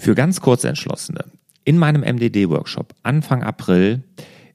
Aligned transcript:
Für 0.00 0.14
ganz 0.14 0.40
Kurzentschlossene. 0.40 1.26
In 1.64 1.76
meinem 1.76 2.00
MDD-Workshop 2.00 2.94
Anfang 3.02 3.42
April 3.42 4.02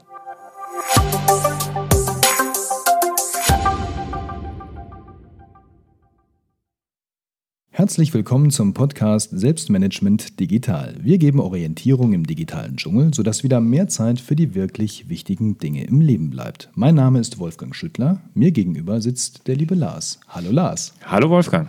Herzlich 7.76 8.14
willkommen 8.14 8.50
zum 8.50 8.72
Podcast 8.72 9.38
Selbstmanagement 9.38 10.40
Digital. 10.40 10.94
Wir 10.98 11.18
geben 11.18 11.40
Orientierung 11.40 12.14
im 12.14 12.26
digitalen 12.26 12.76
Dschungel, 12.76 13.12
sodass 13.12 13.44
wieder 13.44 13.60
mehr 13.60 13.86
Zeit 13.86 14.18
für 14.18 14.34
die 14.34 14.54
wirklich 14.54 15.10
wichtigen 15.10 15.58
Dinge 15.58 15.84
im 15.84 16.00
Leben 16.00 16.30
bleibt. 16.30 16.70
Mein 16.74 16.94
Name 16.94 17.20
ist 17.20 17.38
Wolfgang 17.38 17.76
Schüttler. 17.76 18.22
Mir 18.32 18.50
gegenüber 18.50 19.02
sitzt 19.02 19.46
der 19.46 19.56
liebe 19.56 19.74
Lars. 19.74 20.20
Hallo 20.26 20.52
Lars. 20.52 20.94
Hallo 21.04 21.28
Wolfgang. 21.28 21.68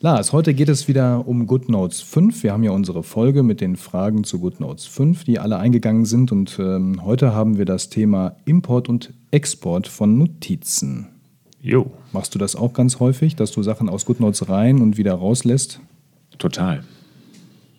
Lars, 0.00 0.32
heute 0.32 0.54
geht 0.54 0.70
es 0.70 0.88
wieder 0.88 1.28
um 1.28 1.46
GoodNotes 1.46 2.00
5. 2.00 2.42
Wir 2.42 2.54
haben 2.54 2.64
ja 2.64 2.70
unsere 2.70 3.02
Folge 3.02 3.42
mit 3.42 3.60
den 3.60 3.76
Fragen 3.76 4.24
zu 4.24 4.38
GoodNotes 4.38 4.86
5, 4.86 5.24
die 5.24 5.38
alle 5.38 5.58
eingegangen 5.58 6.06
sind. 6.06 6.32
Und 6.32 6.58
ähm, 6.58 7.04
heute 7.04 7.34
haben 7.34 7.58
wir 7.58 7.66
das 7.66 7.90
Thema 7.90 8.36
Import 8.46 8.88
und 8.88 9.12
Export 9.30 9.88
von 9.88 10.16
Notizen. 10.16 11.08
Jo. 11.62 11.92
Machst 12.10 12.34
du 12.34 12.40
das 12.40 12.56
auch 12.56 12.72
ganz 12.72 12.98
häufig, 12.98 13.36
dass 13.36 13.52
du 13.52 13.62
Sachen 13.62 13.88
aus 13.88 14.04
GoodNotes 14.04 14.48
rein 14.48 14.82
und 14.82 14.96
wieder 14.96 15.14
rauslässt? 15.14 15.78
Total. 16.38 16.82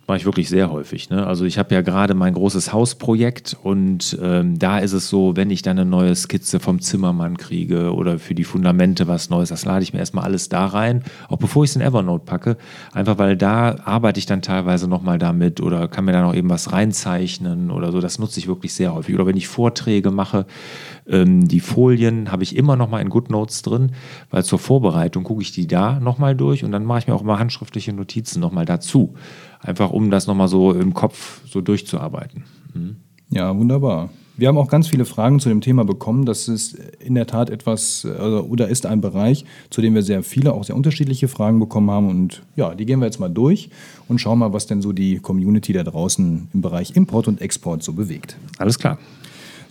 Mache 0.08 0.18
ich 0.18 0.26
wirklich 0.26 0.50
sehr 0.50 0.70
häufig. 0.70 1.10
Ne? 1.10 1.26
Also 1.26 1.46
ich 1.46 1.58
habe 1.58 1.74
ja 1.74 1.82
gerade 1.82 2.14
mein 2.14 2.34
großes 2.34 2.74
Hausprojekt 2.74 3.58
und 3.64 4.18
ähm, 4.22 4.60
da 4.60 4.80
ist 4.80 4.92
es 4.92 5.10
so, 5.10 5.38
wenn 5.38 5.50
ich 5.50 5.62
dann 5.62 5.80
eine 5.80 5.90
neue 5.90 6.14
Skizze 6.16 6.60
vom 6.60 6.82
Zimmermann 6.82 7.38
kriege 7.38 7.94
oder 7.94 8.20
für 8.20 8.36
die 8.36 8.44
Fundamente 8.44 9.08
was 9.08 9.30
Neues, 9.30 9.50
das 9.50 9.64
lade 9.64 9.84
ich 9.84 9.94
mir 9.94 10.00
erstmal 10.00 10.26
alles 10.26 10.50
da 10.50 10.66
rein, 10.66 11.04
auch 11.30 11.38
bevor 11.38 11.64
ich 11.64 11.70
es 11.70 11.76
in 11.78 11.82
Evernote 11.82 12.26
packe. 12.26 12.58
Einfach 12.92 13.18
weil 13.18 13.38
da 13.38 13.78
arbeite 13.86 14.20
ich 14.20 14.26
dann 14.26 14.42
teilweise 14.42 14.90
nochmal 14.90 15.20
damit 15.20 15.62
oder 15.62 15.88
kann 15.88 16.04
mir 16.04 16.12
da 16.12 16.22
noch 16.22 16.36
eben 16.36 16.50
was 16.50 16.74
reinzeichnen 16.74 17.72
oder 17.72 17.94
so. 17.94 18.02
Das 18.02 18.20
nutze 18.20 18.40
ich 18.40 18.48
wirklich 18.48 18.74
sehr 18.74 18.94
häufig. 18.94 19.16
Oder 19.16 19.26
wenn 19.26 19.38
ich 19.38 19.48
Vorträge 19.48 20.12
mache, 20.12 20.46
ähm, 21.08 21.48
die 21.48 21.60
Folien 21.60 22.32
habe 22.32 22.44
ich 22.44 22.56
immer 22.56 22.76
nochmal 22.76 23.02
in 23.02 23.10
GoodNotes 23.10 23.62
drin, 23.62 23.92
weil 24.30 24.44
zur 24.44 24.60
Vorbereitung 24.60 25.24
gucke 25.24 25.42
ich 25.42 25.52
die 25.52 25.68
da 25.68 26.00
nochmal 26.00 26.36
durch 26.36 26.64
und 26.64 26.72
dann 26.72 26.86
mache 26.86 27.00
ich 27.00 27.08
mir 27.08 27.16
auch 27.16 27.22
immer 27.22 27.40
handschriftliche 27.40 27.94
Notizen 27.94 28.40
nochmal 28.40 28.66
dazu 28.66 29.16
einfach 29.64 29.92
um 29.92 30.12
das 30.12 30.28
nochmal 30.28 30.48
so 30.48 30.72
im 30.74 30.94
Kopf 30.94 31.42
so 31.48 31.62
durchzuarbeiten. 31.62 32.44
Mhm. 32.74 32.98
Ja, 33.30 33.56
wunderbar. 33.58 34.10
Wir 34.36 34.48
haben 34.48 34.58
auch 34.58 34.68
ganz 34.68 34.88
viele 34.88 35.06
Fragen 35.06 35.40
zu 35.40 35.50
dem 35.50 35.62
Thema 35.62 35.86
bekommen. 35.86 36.26
Das 36.26 36.48
ist 36.48 36.76
in 37.00 37.14
der 37.14 37.28
Tat 37.28 37.52
etwas 37.52 38.06
also, 38.06 38.42
oder 38.42 38.68
ist 38.68 38.88
ein 38.88 39.00
Bereich, 39.00 39.46
zu 39.70 39.80
dem 39.82 39.94
wir 39.94 40.02
sehr 40.02 40.24
viele, 40.24 40.54
auch 40.54 40.64
sehr 40.64 40.76
unterschiedliche 40.76 41.28
Fragen 41.28 41.60
bekommen 41.60 41.92
haben. 41.92 42.10
Und 42.10 42.42
ja, 42.56 42.74
die 42.74 42.86
gehen 42.86 43.00
wir 43.00 43.06
jetzt 43.06 43.20
mal 43.20 43.30
durch 43.30 43.70
und 44.08 44.20
schauen 44.20 44.40
mal, 44.40 44.52
was 44.52 44.66
denn 44.66 44.82
so 44.82 44.92
die 44.92 45.20
Community 45.20 45.72
da 45.72 45.84
draußen 45.84 46.48
im 46.52 46.62
Bereich 46.62 46.96
Import 46.96 47.28
und 47.28 47.42
Export 47.42 47.84
so 47.84 47.94
bewegt. 47.94 48.38
Alles 48.58 48.80
klar. 48.80 48.98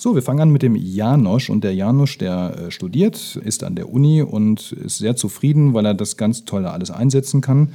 So, 0.03 0.17
wir 0.17 0.23
fangen 0.23 0.41
an 0.41 0.51
mit 0.51 0.63
dem 0.63 0.75
Janosch. 0.75 1.49
Und 1.49 1.63
der 1.63 1.77
Janosch, 1.77 2.19
der 2.19 2.57
äh, 2.59 2.71
studiert, 2.73 3.37
ist 3.37 3.63
an 3.63 3.77
der 3.77 3.89
Uni 3.89 4.21
und 4.21 4.73
ist 4.73 4.99
sehr 4.99 5.15
zufrieden, 5.15 5.75
weil 5.75 5.87
er 5.87 5.95
das 5.95 6.17
ganz 6.17 6.45
tolle 6.45 6.73
alles 6.73 6.91
einsetzen 6.91 7.41
kann. 7.41 7.69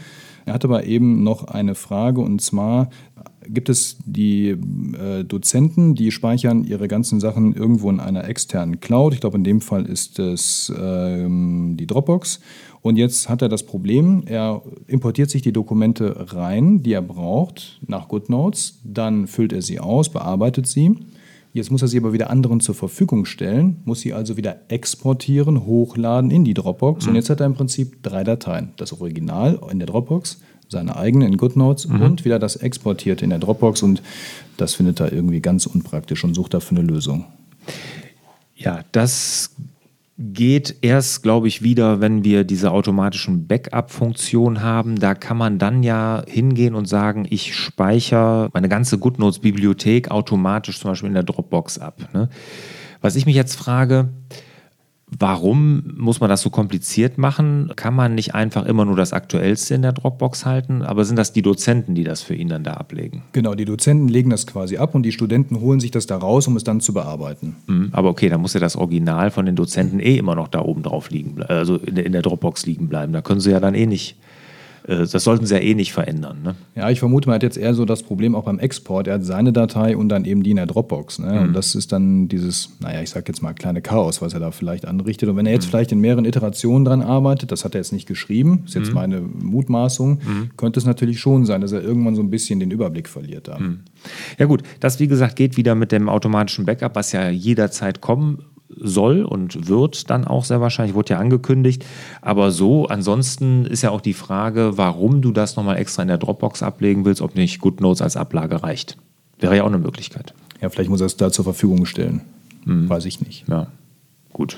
Er 0.46 0.54
hat 0.54 0.66
aber 0.66 0.84
eben 0.84 1.24
noch 1.24 1.46
eine 1.46 1.74
Frage 1.74 2.20
und 2.20 2.42
zwar 2.42 2.90
gibt 3.48 3.70
es 3.70 3.96
die 4.06 4.50
äh, 4.50 5.24
Dozenten, 5.24 5.96
die 5.96 6.12
speichern 6.12 6.66
ihre 6.66 6.90
ganzen 6.90 7.22
Sachen 7.22 7.56
irgendwo 7.56 7.90
in 7.90 8.02
einer 8.02 8.26
externen 8.26 8.82
Cloud. 8.82 9.14
Ich 9.14 9.22
glaube, 9.22 9.38
in 9.38 9.46
dem 9.46 9.62
Fall 9.62 9.86
ist 9.86 10.20
es 10.20 10.70
ähm, 10.78 11.78
die 11.80 11.88
Dropbox. 11.88 12.42
Und 12.82 12.98
jetzt 12.98 13.30
hat 13.30 13.42
er 13.42 13.48
das 13.48 13.64
Problem, 13.64 14.24
er 14.26 14.64
importiert 14.88 15.30
sich 15.30 15.44
die 15.44 15.54
Dokumente 15.54 16.34
rein, 16.34 16.84
die 16.84 16.92
er 16.92 17.02
braucht, 17.02 17.80
nach 17.88 18.10
GoodNotes. 18.10 18.82
Dann 18.84 19.28
füllt 19.28 19.54
er 19.54 19.62
sie 19.62 19.80
aus, 19.80 20.10
bearbeitet 20.10 20.68
sie 20.68 20.98
Jetzt 21.58 21.72
muss 21.72 21.82
er 21.82 21.88
sie 21.88 21.98
aber 21.98 22.14
wieder 22.14 22.30
anderen 22.30 22.60
zur 22.60 22.76
Verfügung 22.76 23.26
stellen, 23.26 23.82
muss 23.84 24.02
sie 24.02 24.14
also 24.14 24.38
wieder 24.38 24.58
exportieren, 24.68 25.66
hochladen 25.66 26.30
in 26.30 26.46
die 26.46 26.54
Dropbox. 26.54 27.06
Mhm. 27.06 27.10
Und 27.10 27.16
jetzt 27.16 27.32
hat 27.32 27.40
er 27.40 27.48
im 27.48 27.56
Prinzip 27.56 28.04
drei 28.04 28.24
Dateien. 28.24 28.74
Das 28.78 28.94
Original 28.94 29.60
in 29.72 29.80
der 29.80 29.88
Dropbox, 29.88 30.40
seine 30.70 30.96
eigene 30.96 31.26
in 31.26 31.36
GoodNotes 31.36 31.88
mhm. 31.88 32.02
und 32.02 32.26
wieder 32.26 32.38
das 32.38 32.58
exportierte 32.58 33.24
in 33.24 33.32
der 33.32 33.40
Dropbox. 33.40 33.82
Und 33.82 34.04
das 34.58 34.76
findet 34.76 35.00
er 35.00 35.12
irgendwie 35.12 35.40
ganz 35.40 35.66
unpraktisch 35.66 36.24
und 36.24 36.36
sucht 36.36 36.54
dafür 36.54 36.78
eine 36.78 36.88
Lösung. 36.88 37.26
Ja, 38.56 38.82
das 38.92 39.56
geht 40.18 40.78
erst, 40.82 41.22
glaube 41.22 41.48
ich, 41.48 41.62
wieder, 41.62 42.02
wenn 42.02 42.24
wir 42.24 42.44
diese 42.44 42.72
automatischen 42.72 43.48
Backup-Funktion 43.48 44.64
haben. 44.64 44.96
Da 45.00 45.14
kann 45.14 45.38
man 45.38 45.60
dann 45.60 45.84
ja 45.84 46.24
hingehen 46.28 46.74
und 46.74 46.88
sagen, 46.88 47.28
ich 47.30 47.56
speichere 47.56 48.50
meine 48.54 48.68
ganze 48.68 48.98
GoodNotes-Bibliothek 48.98 50.10
automatisch 50.10 50.80
zum 50.80 50.92
Beispiel 50.92 51.10
in 51.10 51.14
der 51.14 51.24
Dropbox 51.24 51.78
ab. 51.78 52.02
Ne? 52.14 52.30
Was 53.00 53.16
ich 53.16 53.28
mich 53.28 53.36
jetzt 53.36 53.56
frage, 53.56 54.10
Warum 55.10 55.84
muss 55.96 56.20
man 56.20 56.30
das 56.30 56.42
so 56.42 56.50
kompliziert 56.50 57.18
machen? 57.18 57.72
Kann 57.78 57.96
man 57.96 58.14
nicht 58.14 58.36
einfach 58.36 58.66
immer 58.66 58.84
nur 58.84 58.98
das 58.98 59.14
Aktuellste 59.14 59.74
in 59.74 59.82
der 59.82 59.94
Dropbox 59.94 60.46
halten? 60.46 60.82
Aber 60.82 61.06
sind 61.06 61.16
das 61.16 61.32
die 61.32 61.42
Dozenten, 61.42 61.96
die 61.96 62.04
das 62.04 62.22
für 62.22 62.36
ihn 62.36 62.50
dann 62.50 62.66
da 62.66 62.74
ablegen? 62.74 63.24
Genau, 63.32 63.56
die 63.56 63.64
Dozenten 63.64 64.10
legen 64.10 64.30
das 64.30 64.46
quasi 64.46 64.76
ab 64.76 64.96
und 64.96 65.04
die 65.04 65.14
Studenten 65.14 65.62
holen 65.62 65.80
sich 65.80 65.92
das 65.92 66.08
da 66.08 66.18
raus, 66.18 66.48
um 66.48 66.58
es 66.58 66.66
dann 66.66 66.82
zu 66.82 66.94
bearbeiten. 66.94 67.56
Mhm, 67.68 67.90
aber 67.94 68.10
okay, 68.10 68.28
dann 68.28 68.42
muss 68.42 68.54
ja 68.54 68.60
das 68.60 68.76
Original 68.76 69.32
von 69.32 69.46
den 69.46 69.56
Dozenten 69.56 70.02
eh 70.02 70.18
immer 70.18 70.36
noch 70.36 70.50
da 70.50 70.60
oben 70.60 70.84
drauf 70.84 71.10
liegen, 71.10 71.42
also 71.42 71.78
in 71.78 72.12
der 72.12 72.22
Dropbox 72.22 72.66
liegen 72.66 72.90
bleiben. 72.90 73.14
Da 73.14 73.22
können 73.22 73.40
sie 73.40 73.52
ja 73.52 73.62
dann 73.62 73.76
eh 73.76 73.86
nicht 73.86 74.18
das 74.88 75.12
sollten 75.12 75.46
sie 75.46 75.54
ja 75.54 75.60
eh 75.60 75.76
nicht 75.76 75.92
verändern. 75.92 76.42
Ne? 76.44 76.56
Ja, 76.76 76.90
ich 76.90 77.00
vermute, 77.00 77.28
man 77.28 77.36
hat 77.36 77.44
jetzt 77.44 77.58
eher 77.58 77.74
so 77.74 77.84
das 77.84 78.04
Problem 78.04 78.36
auch 78.36 78.46
beim 78.46 78.58
Export. 78.58 79.08
Er 79.08 79.16
hat 79.16 79.26
seine 79.26 79.52
Datei 79.52 79.98
und 79.98 80.08
dann 80.08 80.24
eben 80.24 80.44
die 80.44 80.52
in 80.52 80.56
der 80.56 80.66
Dropbox. 80.66 81.20
Ne? 81.20 81.34
Mhm. 81.34 81.40
Und 81.40 81.54
das 81.54 81.76
ist 81.76 81.92
dann 81.92 82.30
dieses, 82.30 82.70
naja, 82.80 83.02
ich 83.02 83.10
sag 83.10 83.28
jetzt 83.28 83.42
mal 83.42 83.54
kleine 83.54 83.82
Chaos, 83.82 84.22
was 84.22 84.34
er 84.34 84.40
da 84.40 84.52
vielleicht 84.52 84.88
anrichtet. 84.88 85.28
Und 85.28 85.36
wenn 85.36 85.46
er 85.46 85.52
jetzt 85.52 85.66
mhm. 85.66 85.72
vielleicht 85.72 85.92
in 85.92 86.00
mehreren 86.00 86.24
Iterationen 86.24 86.86
dran 86.86 87.02
arbeitet, 87.02 87.52
das 87.52 87.66
hat 87.66 87.76
er 87.76 87.82
jetzt 87.82 87.92
nicht 87.92 88.08
geschrieben, 88.08 88.64
ist 88.66 88.76
jetzt 88.76 88.90
mhm. 88.90 88.96
meine 88.96 89.20
Mutmaßung, 89.22 90.20
mhm. 90.26 90.50
könnte 90.56 90.80
es 90.80 90.86
natürlich 90.86 91.20
schon 91.20 91.46
sein, 91.46 91.60
dass 91.60 91.74
er 91.74 91.82
irgendwann 91.82 92.16
so 92.16 92.22
ein 92.22 92.30
bisschen 92.30 92.62
den 92.62 92.72
Überblick 92.72 93.10
verliert 93.10 93.50
da. 93.50 93.60
Mhm. 93.60 93.82
Ja 94.40 94.46
gut, 94.46 94.64
das 94.80 95.02
wie 95.02 95.08
gesagt 95.08 95.36
geht 95.36 95.58
wieder 95.58 95.76
mit 95.76 95.92
dem 95.92 96.08
automatischen 96.08 96.66
Backup, 96.66 96.96
was 96.96 97.12
ja 97.12 97.30
jederzeit 97.30 98.00
kommen 98.00 98.40
soll 98.70 99.24
und 99.24 99.68
wird 99.68 100.10
dann 100.10 100.26
auch 100.26 100.44
sehr 100.44 100.62
wahrscheinlich, 100.62 100.96
wurde 100.96 101.14
ja 101.14 101.20
angekündigt. 101.20 101.86
Aber 102.22 102.52
so, 102.52 102.88
ansonsten 102.88 103.66
ist 103.66 103.82
ja 103.82 103.92
auch 103.92 104.02
die 104.02 104.14
Frage, 104.14 104.78
warum 104.78 105.22
du 105.22 105.32
das 105.32 105.56
nochmal 105.56 105.78
extra 105.78 106.02
in 106.02 106.08
der 106.08 106.18
Dropbox 106.18 106.64
ablegen 106.64 107.06
willst, 107.06 107.22
ob 107.22 107.36
nicht 107.36 107.62
GoodNotes 107.62 108.02
als 108.02 108.18
Ablage 108.18 108.64
reicht. 108.64 108.98
Wäre 109.40 109.58
ja 109.58 109.64
auch 109.64 109.68
eine 109.68 109.78
Möglichkeit. 109.78 110.34
Ja, 110.62 110.70
vielleicht 110.70 110.90
muss 110.90 111.02
er 111.02 111.08
es 111.08 111.18
da 111.18 111.32
zur 111.32 111.44
Verfügung 111.44 111.86
stellen. 111.86 112.22
Mhm. 112.66 112.90
Weiß 112.90 113.06
ich 113.06 113.22
nicht. 113.22 113.48
Ja, 113.48 113.68
gut. 114.34 114.58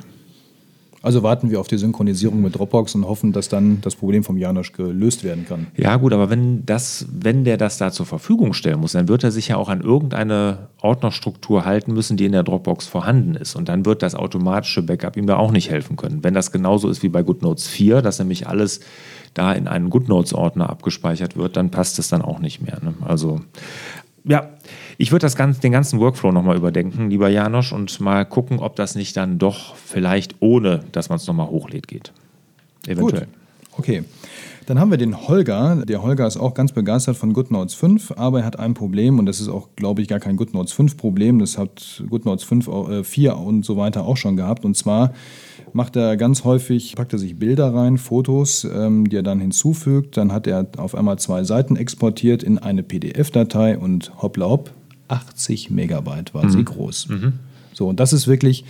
Also 1.01 1.23
warten 1.23 1.49
wir 1.49 1.61
auf 1.61 1.67
die 1.67 1.77
Synchronisierung 1.77 2.41
mit 2.41 2.57
Dropbox 2.57 2.93
und 2.95 3.07
hoffen, 3.07 3.31
dass 3.31 3.47
dann 3.47 3.79
das 3.81 3.95
Problem 3.95 4.23
vom 4.23 4.37
Janosch 4.37 4.73
gelöst 4.73 5.23
werden 5.23 5.45
kann. 5.47 5.67
Ja, 5.77 5.95
gut, 5.95 6.11
aber 6.11 6.29
wenn, 6.29 6.65
das, 6.65 7.05
wenn 7.11 7.45
der 7.45 7.55
das 7.57 7.77
da 7.77 7.91
zur 7.91 8.05
Verfügung 8.05 8.53
stellen 8.53 8.81
muss, 8.81 8.91
dann 8.91 9.07
wird 9.07 9.23
er 9.23 9.31
sich 9.31 9.47
ja 9.47 9.55
auch 9.55 9.69
an 9.69 9.79
irgendeine 9.79 10.67
Ordnerstruktur 10.81 11.63
halten 11.63 11.93
müssen, 11.93 12.17
die 12.17 12.25
in 12.25 12.33
der 12.33 12.43
Dropbox 12.43 12.87
vorhanden 12.87 13.35
ist. 13.35 13.55
Und 13.55 13.69
dann 13.69 13.85
wird 13.85 14.03
das 14.03 14.13
automatische 14.13 14.81
Backup 14.81 15.15
ihm 15.15 15.25
da 15.25 15.37
auch 15.37 15.51
nicht 15.51 15.69
helfen 15.69 15.95
können. 15.95 16.23
Wenn 16.23 16.33
das 16.33 16.51
genauso 16.51 16.89
ist 16.89 17.01
wie 17.01 17.09
bei 17.09 17.23
GoodNotes 17.23 17.67
4, 17.67 18.01
dass 18.01 18.19
nämlich 18.19 18.47
alles 18.47 18.81
da 19.33 19.53
in 19.53 19.67
einen 19.67 19.89
GoodNotes-Ordner 19.89 20.69
abgespeichert 20.69 21.37
wird, 21.37 21.55
dann 21.55 21.71
passt 21.71 21.99
es 21.99 22.09
dann 22.09 22.21
auch 22.21 22.39
nicht 22.39 22.61
mehr. 22.61 22.79
Ne? 22.81 22.93
Also, 23.05 23.39
ja, 24.25 24.49
ich 25.01 25.13
würde 25.13 25.25
das 25.25 25.35
den 25.35 25.71
ganzen 25.71 25.97
Workflow 26.01 26.33
nochmal 26.33 26.57
überdenken, 26.57 27.09
lieber 27.09 27.29
Janosch, 27.29 27.71
und 27.71 28.01
mal 28.01 28.25
gucken, 28.25 28.59
ob 28.59 28.75
das 28.75 28.95
nicht 28.95 29.15
dann 29.15 29.39
doch 29.39 29.75
vielleicht 29.75 30.35
ohne, 30.41 30.81
dass 30.91 31.07
man 31.07 31.15
es 31.15 31.25
nochmal 31.25 31.47
hochlädt, 31.47 31.87
geht. 31.87 32.11
Eventuell. 32.85 33.21
Gut. 33.21 33.29
Okay. 33.77 34.03
Dann 34.65 34.77
haben 34.77 34.91
wir 34.91 34.97
den 34.97 35.29
Holger. 35.29 35.83
Der 35.87 36.03
Holger 36.03 36.27
ist 36.27 36.35
auch 36.35 36.53
ganz 36.53 36.73
begeistert 36.73 37.15
von 37.15 37.31
GoodNotes 37.31 37.75
5, 37.75 38.11
aber 38.17 38.41
er 38.41 38.45
hat 38.45 38.59
ein 38.59 38.73
Problem 38.73 39.19
und 39.19 39.25
das 39.25 39.39
ist 39.39 39.47
auch, 39.47 39.69
glaube 39.77 40.01
ich, 40.01 40.09
gar 40.09 40.19
kein 40.19 40.35
GoodNotes 40.35 40.73
5 40.73 40.97
Problem. 40.97 41.39
Das 41.39 41.57
hat 41.57 42.03
GoodNotes 42.09 42.43
5, 42.43 42.67
äh, 42.67 43.03
4 43.05 43.37
und 43.37 43.63
so 43.63 43.77
weiter 43.77 44.03
auch 44.05 44.17
schon 44.17 44.35
gehabt. 44.35 44.65
Und 44.65 44.75
zwar 44.75 45.13
macht 45.71 45.95
er 45.95 46.17
ganz 46.17 46.43
häufig, 46.43 46.93
packt 46.97 47.13
er 47.13 47.19
sich 47.19 47.39
Bilder 47.39 47.73
rein, 47.73 47.97
Fotos, 47.97 48.65
ähm, 48.65 49.09
die 49.09 49.15
er 49.15 49.23
dann 49.23 49.39
hinzufügt. 49.39 50.17
Dann 50.17 50.33
hat 50.33 50.45
er 50.45 50.67
auf 50.75 50.93
einmal 50.93 51.17
zwei 51.19 51.45
Seiten 51.45 51.77
exportiert 51.77 52.43
in 52.43 52.57
eine 52.59 52.83
PDF-Datei 52.83 53.77
und 53.77 54.21
hoppla 54.21 54.49
hopp, 54.49 54.71
80 55.09 55.69
Megabyte 55.69 56.33
war 56.33 56.45
mhm. 56.45 56.49
sie 56.49 56.63
groß. 56.63 57.09
Mhm. 57.09 57.33
So, 57.73 57.87
und 57.87 57.99
das 57.99 58.13
ist 58.13 58.27
wirklich, 58.27 58.65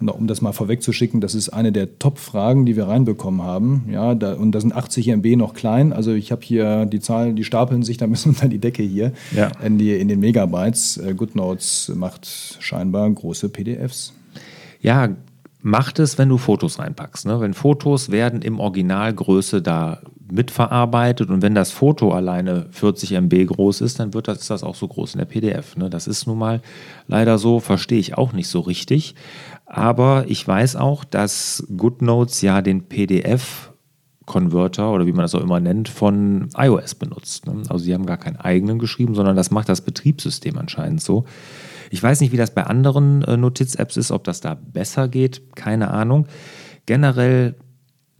um 0.00 0.26
das 0.26 0.40
mal 0.40 0.52
vorwegzuschicken, 0.52 1.20
das 1.20 1.34
ist 1.34 1.50
eine 1.50 1.72
der 1.72 1.98
Top-Fragen, 1.98 2.64
die 2.64 2.76
wir 2.76 2.88
reinbekommen 2.88 3.42
haben. 3.42 3.84
Ja, 3.90 4.14
da, 4.14 4.34
und 4.34 4.52
da 4.52 4.60
sind 4.60 4.74
80 4.74 5.08
MB 5.08 5.36
noch 5.36 5.54
klein. 5.54 5.92
Also 5.92 6.12
ich 6.12 6.32
habe 6.32 6.42
hier 6.42 6.86
die 6.86 7.00
Zahlen, 7.00 7.36
die 7.36 7.44
stapeln 7.44 7.82
sich 7.82 7.96
da 7.98 8.06
ein 8.06 8.10
bisschen 8.10 8.30
unter 8.34 8.48
die 8.48 8.58
Decke 8.58 8.82
hier 8.82 9.12
ja. 9.34 9.50
in, 9.62 9.78
die, 9.78 9.92
in 9.92 10.08
den 10.08 10.20
Megabytes. 10.20 10.96
Äh, 10.96 11.14
GoodNotes 11.14 11.92
macht 11.94 12.26
scheinbar 12.60 13.10
große 13.10 13.48
PDFs. 13.48 14.12
Ja, 14.80 15.10
macht 15.62 15.98
es, 15.98 16.18
wenn 16.18 16.28
du 16.28 16.38
Fotos 16.38 16.78
reinpackst. 16.78 17.26
Ne? 17.26 17.40
Wenn 17.40 17.54
Fotos 17.54 18.10
werden 18.10 18.42
im 18.42 18.60
Originalgröße 18.60 19.62
da 19.62 20.00
mitverarbeitet 20.30 21.28
und 21.28 21.42
wenn 21.42 21.54
das 21.54 21.70
Foto 21.70 22.12
alleine 22.12 22.66
40 22.70 23.12
MB 23.12 23.46
groß 23.46 23.80
ist, 23.80 23.98
dann 23.98 24.14
wird 24.14 24.28
das, 24.28 24.38
ist 24.38 24.50
das 24.50 24.62
auch 24.62 24.74
so 24.74 24.88
groß 24.88 25.14
in 25.14 25.18
der 25.18 25.24
PDF. 25.24 25.76
Ne? 25.76 25.90
Das 25.90 26.06
ist 26.06 26.26
nun 26.26 26.38
mal 26.38 26.60
leider 27.08 27.38
so, 27.38 27.60
verstehe 27.60 27.98
ich 27.98 28.16
auch 28.16 28.32
nicht 28.32 28.48
so 28.48 28.60
richtig. 28.60 29.14
Aber 29.66 30.24
ich 30.28 30.46
weiß 30.46 30.76
auch, 30.76 31.04
dass 31.04 31.66
GoodNotes 31.76 32.42
ja 32.42 32.62
den 32.62 32.84
PDF 32.84 33.70
Converter 34.26 34.92
oder 34.92 35.06
wie 35.06 35.12
man 35.12 35.22
das 35.22 35.34
auch 35.34 35.40
immer 35.40 35.58
nennt, 35.58 35.88
von 35.88 36.50
iOS 36.56 36.94
benutzt. 36.94 37.46
Ne? 37.46 37.62
Also 37.68 37.78
sie 37.78 37.92
haben 37.92 38.06
gar 38.06 38.16
keinen 38.16 38.36
eigenen 38.36 38.78
geschrieben, 38.78 39.14
sondern 39.14 39.34
das 39.34 39.50
macht 39.50 39.68
das 39.68 39.80
Betriebssystem 39.80 40.56
anscheinend 40.56 41.02
so. 41.02 41.24
Ich 41.90 42.02
weiß 42.02 42.20
nicht, 42.20 42.32
wie 42.32 42.36
das 42.36 42.54
bei 42.54 42.64
anderen 42.64 43.22
äh, 43.22 43.36
Notiz-Apps 43.36 43.96
ist, 43.96 44.10
ob 44.10 44.24
das 44.24 44.40
da 44.40 44.54
besser 44.54 45.08
geht, 45.08 45.54
keine 45.56 45.90
Ahnung. 45.90 46.26
Generell 46.86 47.56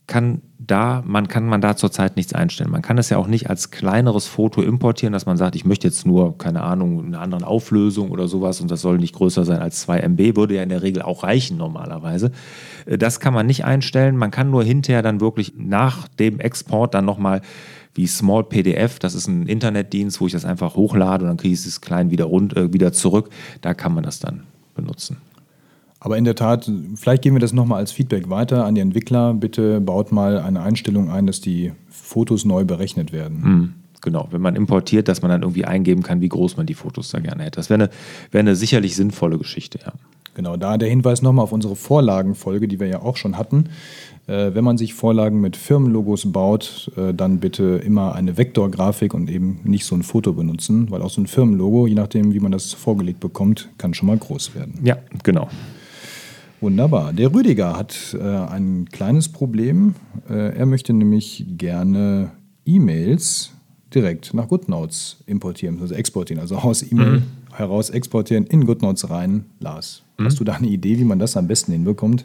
kann 0.07 0.43
da, 0.59 1.03
man 1.07 1.29
kann 1.29 1.47
man 1.47 1.61
da 1.61 1.77
zurzeit 1.77 2.17
nichts 2.17 2.35
einstellen. 2.35 2.71
Man 2.71 2.83
kann 2.83 2.99
es 2.99 3.11
ja 3.11 3.17
auch 3.17 3.29
nicht 3.29 3.49
als 3.49 3.71
kleineres 3.71 4.27
Foto 4.27 4.61
importieren, 4.61 5.13
dass 5.13 5.25
man 5.25 5.37
sagt, 5.37 5.55
ich 5.55 5.65
möchte 5.65 5.87
jetzt 5.87 6.05
nur, 6.05 6.37
keine 6.37 6.63
Ahnung, 6.63 7.07
eine 7.07 7.21
andere 7.21 7.47
Auflösung 7.47 8.11
oder 8.11 8.27
sowas 8.27 8.61
und 8.61 8.71
das 8.71 8.81
soll 8.81 8.99
nicht 8.99 9.15
größer 9.15 9.45
sein 9.45 9.61
als 9.61 9.81
2 9.83 10.01
MB, 10.01 10.37
würde 10.37 10.57
ja 10.57 10.63
in 10.63 10.69
der 10.69 10.83
Regel 10.83 11.03
auch 11.03 11.23
reichen 11.23 11.57
normalerweise. 11.57 12.33
Äh, 12.87 12.99
das 12.99 13.21
kann 13.21 13.33
man 13.33 13.47
nicht 13.47 13.65
einstellen. 13.65 14.17
Man 14.17 14.33
kann 14.33 14.51
nur 14.51 14.65
hinterher 14.65 15.03
dann 15.03 15.21
wirklich 15.21 15.55
nach 15.57 16.09
dem 16.09 16.41
Export 16.41 16.95
dann 16.95 17.05
nochmal 17.05 17.41
wie 17.95 18.07
Small 18.07 18.45
PDF, 18.45 18.99
das 18.99 19.15
ist 19.15 19.27
ein 19.27 19.47
Internetdienst, 19.47 20.21
wo 20.21 20.27
ich 20.27 20.33
das 20.33 20.45
einfach 20.45 20.77
hochlade 20.77 21.25
und 21.25 21.29
dann 21.29 21.37
kriege 21.37 21.55
ich 21.55 21.67
es 21.67 21.81
klein 21.81 22.11
wieder, 22.11 22.25
rund, 22.25 22.57
äh, 22.57 22.73
wieder 22.73 22.93
zurück. 22.93 23.31
Da 23.61 23.75
kann 23.75 23.95
man 23.95 24.05
das 24.05 24.21
dann 24.21 24.45
benutzen. 24.75 25.19
Aber 25.99 26.17
in 26.17 26.25
der 26.25 26.35
Tat, 26.35 26.71
vielleicht 26.97 27.23
geben 27.23 27.37
wir 27.37 27.41
das 27.41 27.53
nochmal 27.53 27.79
als 27.79 27.93
Feedback 27.93 28.31
weiter 28.31 28.65
an 28.65 28.75
die 28.75 28.81
Entwickler. 28.81 29.35
Bitte 29.35 29.81
baut 29.81 30.13
mal 30.13 30.39
eine 30.39 30.63
Einstellung 30.63 31.11
ein, 31.11 31.27
dass 31.27 31.43
die 31.43 31.73
Fotos 31.89 32.47
neu 32.47 32.65
berechnet 32.65 33.13
werden. 33.13 33.41
Mhm. 33.43 33.75
Genau, 34.01 34.29
wenn 34.31 34.41
man 34.41 34.57
importiert, 34.57 35.09
dass 35.09 35.21
man 35.21 35.31
dann 35.31 35.43
irgendwie 35.43 35.67
eingeben 35.67 36.03
kann, 36.03 36.23
wie 36.23 36.29
groß 36.31 36.57
man 36.57 36.65
die 36.65 36.75
Fotos 36.75 37.11
da 37.11 37.21
gerne 37.21 37.43
hätte. 37.43 37.57
Das 37.57 37.69
wäre 37.69 37.83
eine, 37.83 37.91
wär 38.31 38.41
eine 38.41 38.57
sicherlich 38.57 38.97
sinnvolle 38.97 39.37
Geschichte, 39.37 39.79
ja. 39.85 39.93
Genau, 40.35 40.57
da 40.57 40.79
der 40.79 40.89
Hinweis 40.89 41.23
nochmal 41.23 41.45
auf 41.45 41.53
unsere 41.53 41.77
Vorlagenfolge, 41.77 42.69
die 42.69 42.79
wir 42.79 42.87
ja 42.87 43.03
auch 43.03 43.17
schon 43.17 43.37
hatten. 43.37 43.71
Äh, 44.27 44.55
wenn 44.55 44.63
man 44.63 44.79
sich 44.79 44.95
Vorlagen 44.95 45.41
mit 45.41 45.57
Firmenlogos 45.57 46.31
baut, 46.31 46.91
äh, 46.97 47.13
dann 47.13 47.41
bitte 47.41 47.81
immer 47.85 48.15
eine 48.15 48.37
Vektorgrafik 48.37 49.13
und 49.13 49.29
eben 49.29 49.61
nicht 49.65 49.85
so 49.85 49.97
ein 49.97 50.03
Foto 50.03 50.33
benutzen, 50.33 50.91
weil 50.91 51.03
auch 51.03 51.11
so 51.11 51.21
ein 51.21 51.27
Firmenlogo, 51.27 51.87
je 51.87 51.95
nachdem, 51.95 52.33
wie 52.33 52.41
man 52.41 52.53
das 52.53 52.73
vorgelegt 52.73 53.21
bekommt, 53.21 53.69
kann 53.77 53.93
schon 53.93 54.07
mal 54.07 54.19
groß 54.19 54.55
werden. 54.55 54.79
Ja, 54.85 54.99
genau. 55.25 55.49
Wunderbar. 56.61 57.13
Der 57.13 57.35
Rüdiger 57.35 57.77
hat 57.77 58.15
äh, 58.15 58.23
ein 58.23 58.87
kleines 58.93 59.29
Problem. 59.31 59.95
Äh, 60.29 60.57
er 60.57 60.67
möchte 60.67 60.93
nämlich 60.93 61.47
gerne 61.57 62.33
E-Mails 62.67 63.53
direkt 63.95 64.35
nach 64.35 64.47
GoodNotes 64.49 65.25
importieren, 65.27 65.81
also 65.81 65.95
exportieren, 65.95 66.41
also 66.41 66.57
aus 66.57 66.83
E-Mail 66.83 67.21
mhm. 67.21 67.23
Heraus 67.53 67.91
exportieren, 67.91 68.47
in 68.47 68.67
GoodNotes 68.67 69.11
rein. 69.11 69.45
Lars, 69.61 70.03
mhm. 70.19 70.27
hast 70.27 70.41
du 70.41 70.45
da 70.45 70.55
eine 70.55 70.69
Idee, 70.69 70.99
wie 70.99 71.05
man 71.05 71.19
das 71.19 71.37
am 71.37 71.47
besten 71.47 71.73
hinbekommt? 71.73 72.25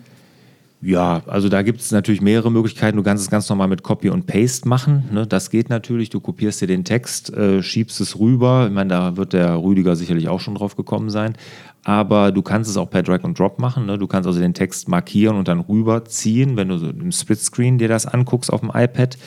Ja, 0.82 1.24
also 1.26 1.50
da 1.50 1.64
gibt 1.64 1.82
es 1.82 1.92
natürlich 1.92 2.22
mehrere 2.22 2.52
Möglichkeiten. 2.52 2.98
Du 2.98 3.02
kannst 3.02 3.24
es 3.24 3.32
ganz 3.32 3.50
normal 3.50 3.68
mit 3.68 3.82
Copy 3.82 4.10
und 4.10 4.28
Paste 4.28 4.68
machen. 4.68 5.06
Ne? 5.12 5.26
Das 5.26 5.50
geht 5.50 5.70
natürlich. 5.70 6.10
Du 6.12 6.20
kopierst 6.20 6.62
dir 6.62 6.68
den 6.68 6.84
Text, 6.84 7.34
äh, 7.34 7.64
schiebst 7.64 8.00
es 8.02 8.20
rüber. 8.20 8.68
Ich 8.68 8.74
meine, 8.74 8.90
da 8.90 9.18
wird 9.18 9.34
der 9.34 9.56
Rüdiger 9.56 9.96
sicherlich 9.96 10.28
auch 10.28 10.40
schon 10.40 10.54
drauf 10.54 10.76
gekommen 10.76 11.10
sein. 11.10 11.36
Aber 11.84 12.32
du 12.32 12.44
kannst 12.44 12.70
es 12.70 12.78
auch 12.78 12.90
per 12.90 13.02
Drag 13.02 13.24
and 13.24 13.40
Drop 13.40 13.58
machen. 13.58 13.88
Ne? 13.88 13.98
Du 13.98 14.06
kannst 14.06 14.28
also 14.28 14.40
den 14.40 14.54
Text 14.54 14.88
markieren 14.88 15.38
und 15.38 15.48
dann 15.48 15.60
rüberziehen, 15.60 16.56
wenn 16.56 16.70
du 16.70 16.78
so 16.78 16.90
im 16.90 17.12
Splitscreen 17.12 17.80
dir 17.80 17.88
das 17.88 18.06
anguckst 18.06 18.54
auf 18.54 18.60
dem 18.60 18.70
iPad. 18.72 19.18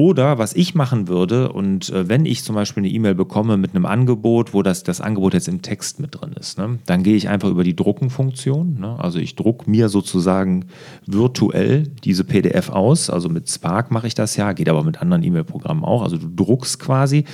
Oder 0.00 0.38
was 0.38 0.54
ich 0.54 0.74
machen 0.74 1.08
würde, 1.08 1.52
und 1.52 1.90
äh, 1.90 2.08
wenn 2.08 2.24
ich 2.24 2.42
zum 2.42 2.54
Beispiel 2.54 2.80
eine 2.80 2.88
E-Mail 2.90 3.14
bekomme 3.14 3.58
mit 3.58 3.74
einem 3.74 3.84
Angebot, 3.84 4.54
wo 4.54 4.62
das, 4.62 4.82
das 4.82 5.02
Angebot 5.02 5.34
jetzt 5.34 5.46
im 5.46 5.60
Text 5.60 6.00
mit 6.00 6.18
drin 6.18 6.32
ist, 6.40 6.56
ne, 6.56 6.78
dann 6.86 7.02
gehe 7.02 7.16
ich 7.16 7.28
einfach 7.28 7.50
über 7.50 7.64
die 7.64 7.76
Druckenfunktion. 7.76 8.80
Ne, 8.80 8.98
also 8.98 9.18
ich 9.18 9.36
drucke 9.36 9.70
mir 9.70 9.90
sozusagen 9.90 10.64
virtuell 11.04 11.82
diese 12.02 12.24
PDF 12.24 12.70
aus. 12.70 13.10
Also 13.10 13.28
mit 13.28 13.50
Spark 13.50 13.90
mache 13.90 14.06
ich 14.06 14.14
das 14.14 14.36
ja, 14.36 14.54
geht 14.54 14.70
aber 14.70 14.84
mit 14.84 15.02
anderen 15.02 15.22
E-Mail-Programmen 15.22 15.84
auch. 15.84 16.00
Also 16.02 16.16
du 16.16 16.28
druckst 16.34 16.80
quasi, 16.80 17.26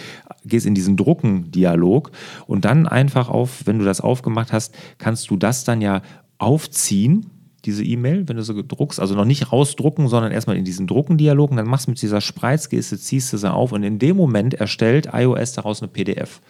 gehst 0.45 0.67
in 0.67 0.75
diesen 0.75 0.97
Druckendialog 0.97 2.11
und 2.49 2.65
dann 2.65 2.89
einfach 2.89 3.29
auf, 3.29 3.65
wenn 3.67 3.79
du 3.79 3.85
das 3.85 4.01
aufgemacht 4.01 4.53
hast, 4.53 4.75
kannst 4.99 5.31
du 5.31 5.37
das 5.37 5.63
dann 5.63 5.81
ja 5.81 6.03
aufziehen 6.39 7.31
diese 7.67 7.85
E-Mail, 7.85 8.29
wenn 8.29 8.37
du 8.37 8.43
so 8.43 8.55
druckst, 8.67 9.01
also 9.01 9.15
noch 9.15 9.25
nicht 9.25 9.53
rausdrucken, 9.53 10.09
sondern 10.09 10.33
erstmal 10.33 10.57
in 10.57 10.65
diesen 10.65 10.87
Druckendialog 10.87 11.51
und 11.51 11.57
dann 11.57 11.69
machst 11.69 11.87
du 11.87 11.91
mit 11.91 12.01
dieser 12.01 12.21
Spreizgeste, 12.21 12.99
ziehst 12.99 13.33
du 13.33 13.37
sie 13.37 13.53
auf 13.53 13.73
und 13.73 13.83
in 13.83 13.99
dem 13.99 14.17
Moment 14.17 14.55
erstellt 14.55 15.09
iOS 15.13 15.53
daraus 15.53 15.83
eine 15.83 15.89
PDF. 15.89 16.41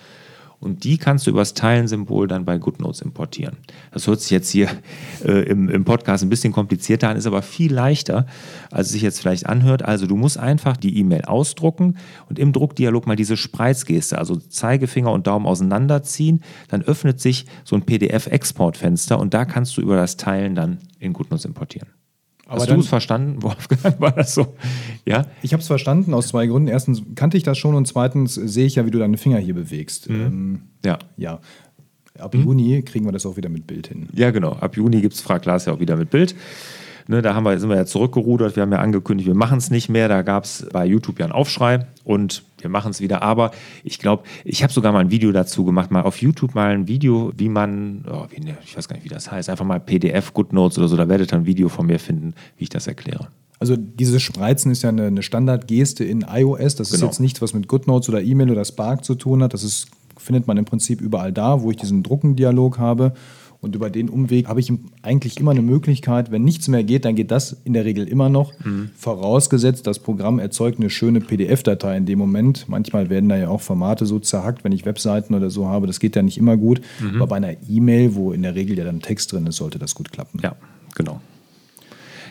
Und 0.60 0.84
die 0.84 0.98
kannst 0.98 1.26
du 1.26 1.30
über 1.30 1.40
das 1.40 1.54
Teilen-Symbol 1.54 2.28
dann 2.28 2.44
bei 2.44 2.58
GoodNotes 2.58 3.02
importieren. 3.02 3.56
Das 3.92 4.06
hört 4.06 4.20
sich 4.20 4.30
jetzt 4.30 4.50
hier 4.50 4.68
äh, 5.24 5.42
im, 5.42 5.68
im 5.68 5.84
Podcast 5.84 6.24
ein 6.24 6.30
bisschen 6.30 6.52
komplizierter 6.52 7.08
an, 7.08 7.16
ist 7.16 7.26
aber 7.26 7.42
viel 7.42 7.72
leichter, 7.72 8.26
als 8.70 8.88
es 8.88 8.92
sich 8.94 9.02
jetzt 9.02 9.20
vielleicht 9.20 9.46
anhört. 9.46 9.84
Also 9.84 10.06
du 10.06 10.16
musst 10.16 10.38
einfach 10.38 10.76
die 10.76 10.98
E-Mail 10.98 11.22
ausdrucken 11.22 11.96
und 12.28 12.38
im 12.38 12.52
Druckdialog 12.52 13.06
mal 13.06 13.16
diese 13.16 13.36
Spreizgeste, 13.36 14.18
also 14.18 14.36
Zeigefinger 14.36 15.12
und 15.12 15.26
Daumen 15.26 15.46
auseinanderziehen. 15.46 16.42
Dann 16.68 16.82
öffnet 16.82 17.20
sich 17.20 17.46
so 17.64 17.76
ein 17.76 17.82
PDF-Exportfenster 17.82 19.18
und 19.18 19.34
da 19.34 19.44
kannst 19.44 19.76
du 19.76 19.82
über 19.82 19.96
das 19.96 20.16
Teilen 20.16 20.54
dann 20.54 20.78
in 20.98 21.12
GoodNotes 21.12 21.44
importieren. 21.44 21.88
Aber 22.46 22.60
Hast 22.60 22.70
du 22.70 22.78
es 22.78 22.86
verstanden, 22.86 23.42
Wolfgang? 23.42 24.00
War 24.00 24.12
das 24.12 24.34
so? 24.34 24.54
Ja? 25.04 25.26
Ich 25.42 25.52
habe 25.52 25.60
es 25.60 25.66
verstanden 25.66 26.14
aus 26.14 26.28
zwei 26.28 26.46
Gründen. 26.46 26.68
Erstens 26.68 27.02
kannte 27.16 27.36
ich 27.36 27.42
das 27.42 27.58
schon 27.58 27.74
und 27.74 27.86
zweitens 27.86 28.34
sehe 28.34 28.66
ich 28.66 28.76
ja, 28.76 28.86
wie 28.86 28.90
du 28.90 28.98
deine 28.98 29.16
Finger 29.18 29.38
hier 29.38 29.54
bewegst. 29.54 30.08
Mhm. 30.08 30.20
Ähm, 30.20 30.60
ja. 30.84 30.98
ja. 31.16 31.40
Ab 32.18 32.34
mhm. 32.34 32.44
Juni 32.44 32.82
kriegen 32.82 33.04
wir 33.04 33.12
das 33.12 33.26
auch 33.26 33.36
wieder 33.36 33.48
mit 33.48 33.66
Bild 33.66 33.88
hin. 33.88 34.08
Ja, 34.12 34.30
genau. 34.30 34.52
Ab 34.52 34.76
Juni 34.76 35.00
gibt 35.00 35.14
es 35.14 35.20
Frag 35.20 35.42
Glas 35.42 35.66
ja 35.66 35.72
auch 35.72 35.80
wieder 35.80 35.96
mit 35.96 36.10
Bild. 36.10 36.34
Ne, 37.08 37.22
da 37.22 37.34
haben 37.34 37.44
wir, 37.44 37.58
sind 37.58 37.68
wir 37.68 37.76
ja 37.76 37.86
zurückgerudert. 37.86 38.56
Wir 38.56 38.62
haben 38.62 38.72
ja 38.72 38.78
angekündigt, 38.78 39.28
wir 39.28 39.36
machen 39.36 39.58
es 39.58 39.70
nicht 39.70 39.88
mehr. 39.88 40.08
Da 40.08 40.22
gab 40.22 40.44
es 40.44 40.66
bei 40.72 40.84
YouTube 40.84 41.20
ja 41.20 41.26
einen 41.26 41.32
Aufschrei 41.32 41.86
und 42.04 42.42
wir 42.58 42.68
machen 42.68 42.90
es 42.90 43.00
wieder. 43.00 43.22
Aber 43.22 43.52
ich 43.84 43.98
glaube, 43.98 44.24
ich 44.44 44.62
habe 44.64 44.72
sogar 44.72 44.92
mal 44.92 45.00
ein 45.00 45.10
Video 45.10 45.30
dazu 45.30 45.64
gemacht, 45.64 45.90
mal 45.92 46.02
auf 46.02 46.20
YouTube 46.20 46.54
mal 46.54 46.70
ein 46.70 46.88
Video, 46.88 47.32
wie 47.36 47.48
man, 47.48 48.04
oh, 48.10 48.26
wie, 48.30 48.40
ne, 48.40 48.56
ich 48.64 48.76
weiß 48.76 48.88
gar 48.88 48.96
nicht, 48.96 49.04
wie 49.04 49.08
das 49.08 49.30
heißt, 49.30 49.48
einfach 49.48 49.64
mal 49.64 49.78
PDF, 49.78 50.34
GoodNotes 50.34 50.78
oder 50.78 50.88
so. 50.88 50.96
Da 50.96 51.08
werdet 51.08 51.32
ihr 51.32 51.38
ein 51.38 51.46
Video 51.46 51.68
von 51.68 51.86
mir 51.86 52.00
finden, 52.00 52.34
wie 52.56 52.64
ich 52.64 52.70
das 52.70 52.88
erkläre. 52.88 53.28
Also 53.58 53.76
dieses 53.76 54.22
Spreizen 54.22 54.72
ist 54.72 54.82
ja 54.82 54.90
eine, 54.90 55.06
eine 55.06 55.22
Standardgeste 55.22 56.04
in 56.04 56.26
iOS. 56.28 56.74
Das 56.74 56.90
genau. 56.90 56.96
ist 56.96 57.02
jetzt 57.02 57.20
nichts, 57.20 57.40
was 57.40 57.54
mit 57.54 57.68
GoodNotes 57.68 58.08
oder 58.08 58.20
E-Mail 58.20 58.50
oder 58.50 58.64
Spark 58.64 59.04
zu 59.04 59.14
tun 59.14 59.42
hat. 59.42 59.54
Das 59.54 59.62
ist, 59.62 59.88
findet 60.18 60.46
man 60.46 60.56
im 60.56 60.64
Prinzip 60.64 61.00
überall 61.00 61.32
da, 61.32 61.62
wo 61.62 61.70
ich 61.70 61.76
diesen 61.76 62.02
Druckendialog 62.02 62.78
habe. 62.78 63.14
Und 63.60 63.74
über 63.74 63.90
den 63.90 64.08
Umweg 64.08 64.48
habe 64.48 64.60
ich 64.60 64.72
eigentlich 65.02 65.40
immer 65.40 65.50
eine 65.50 65.62
Möglichkeit, 65.62 66.30
wenn 66.30 66.44
nichts 66.44 66.68
mehr 66.68 66.84
geht, 66.84 67.04
dann 67.04 67.14
geht 67.14 67.30
das 67.30 67.56
in 67.64 67.72
der 67.72 67.84
Regel 67.84 68.06
immer 68.06 68.28
noch. 68.28 68.52
Mhm. 68.64 68.90
Vorausgesetzt, 68.96 69.86
das 69.86 69.98
Programm 69.98 70.38
erzeugt 70.38 70.78
eine 70.78 70.90
schöne 70.90 71.20
PDF-Datei 71.20 71.96
in 71.96 72.06
dem 72.06 72.18
Moment. 72.18 72.68
Manchmal 72.68 73.10
werden 73.10 73.28
da 73.28 73.36
ja 73.36 73.48
auch 73.48 73.60
Formate 73.60 74.06
so 74.06 74.18
zerhackt, 74.18 74.62
wenn 74.64 74.72
ich 74.72 74.84
Webseiten 74.84 75.34
oder 75.34 75.50
so 75.50 75.66
habe. 75.66 75.86
Das 75.86 76.00
geht 76.00 76.16
ja 76.16 76.22
nicht 76.22 76.38
immer 76.38 76.56
gut. 76.56 76.80
Mhm. 77.00 77.16
Aber 77.16 77.28
bei 77.28 77.36
einer 77.36 77.56
E-Mail, 77.68 78.14
wo 78.14 78.32
in 78.32 78.42
der 78.42 78.54
Regel 78.54 78.78
ja 78.78 78.84
dann 78.84 79.00
Text 79.00 79.32
drin 79.32 79.46
ist, 79.46 79.56
sollte 79.56 79.78
das 79.78 79.94
gut 79.94 80.12
klappen. 80.12 80.40
Ja, 80.42 80.54
genau. 80.94 81.20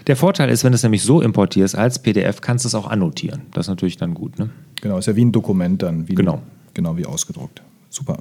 Der 0.07 0.15
Vorteil 0.15 0.49
ist, 0.49 0.63
wenn 0.63 0.71
du 0.71 0.75
es 0.75 0.83
nämlich 0.83 1.01
so 1.01 1.21
importierst 1.21 1.75
als 1.75 1.97
PDF, 1.99 2.39
kannst 2.39 2.63
du 2.63 2.67
es 2.67 2.75
auch 2.75 2.87
annotieren. 2.87 3.41
Das 3.53 3.65
ist 3.65 3.69
natürlich 3.69 3.97
dann 3.97 4.13
gut. 4.13 4.37
Ne? 4.37 4.51
Genau, 4.81 4.99
ist 4.99 5.07
ja 5.07 5.15
wie 5.15 5.25
ein 5.25 5.31
Dokument 5.31 5.81
dann. 5.81 6.07
Wie 6.07 6.13
genau. 6.13 6.35
Ein, 6.35 6.41
genau 6.75 6.95
wie 6.97 7.05
ausgedruckt. 7.05 7.63
Super. 7.89 8.19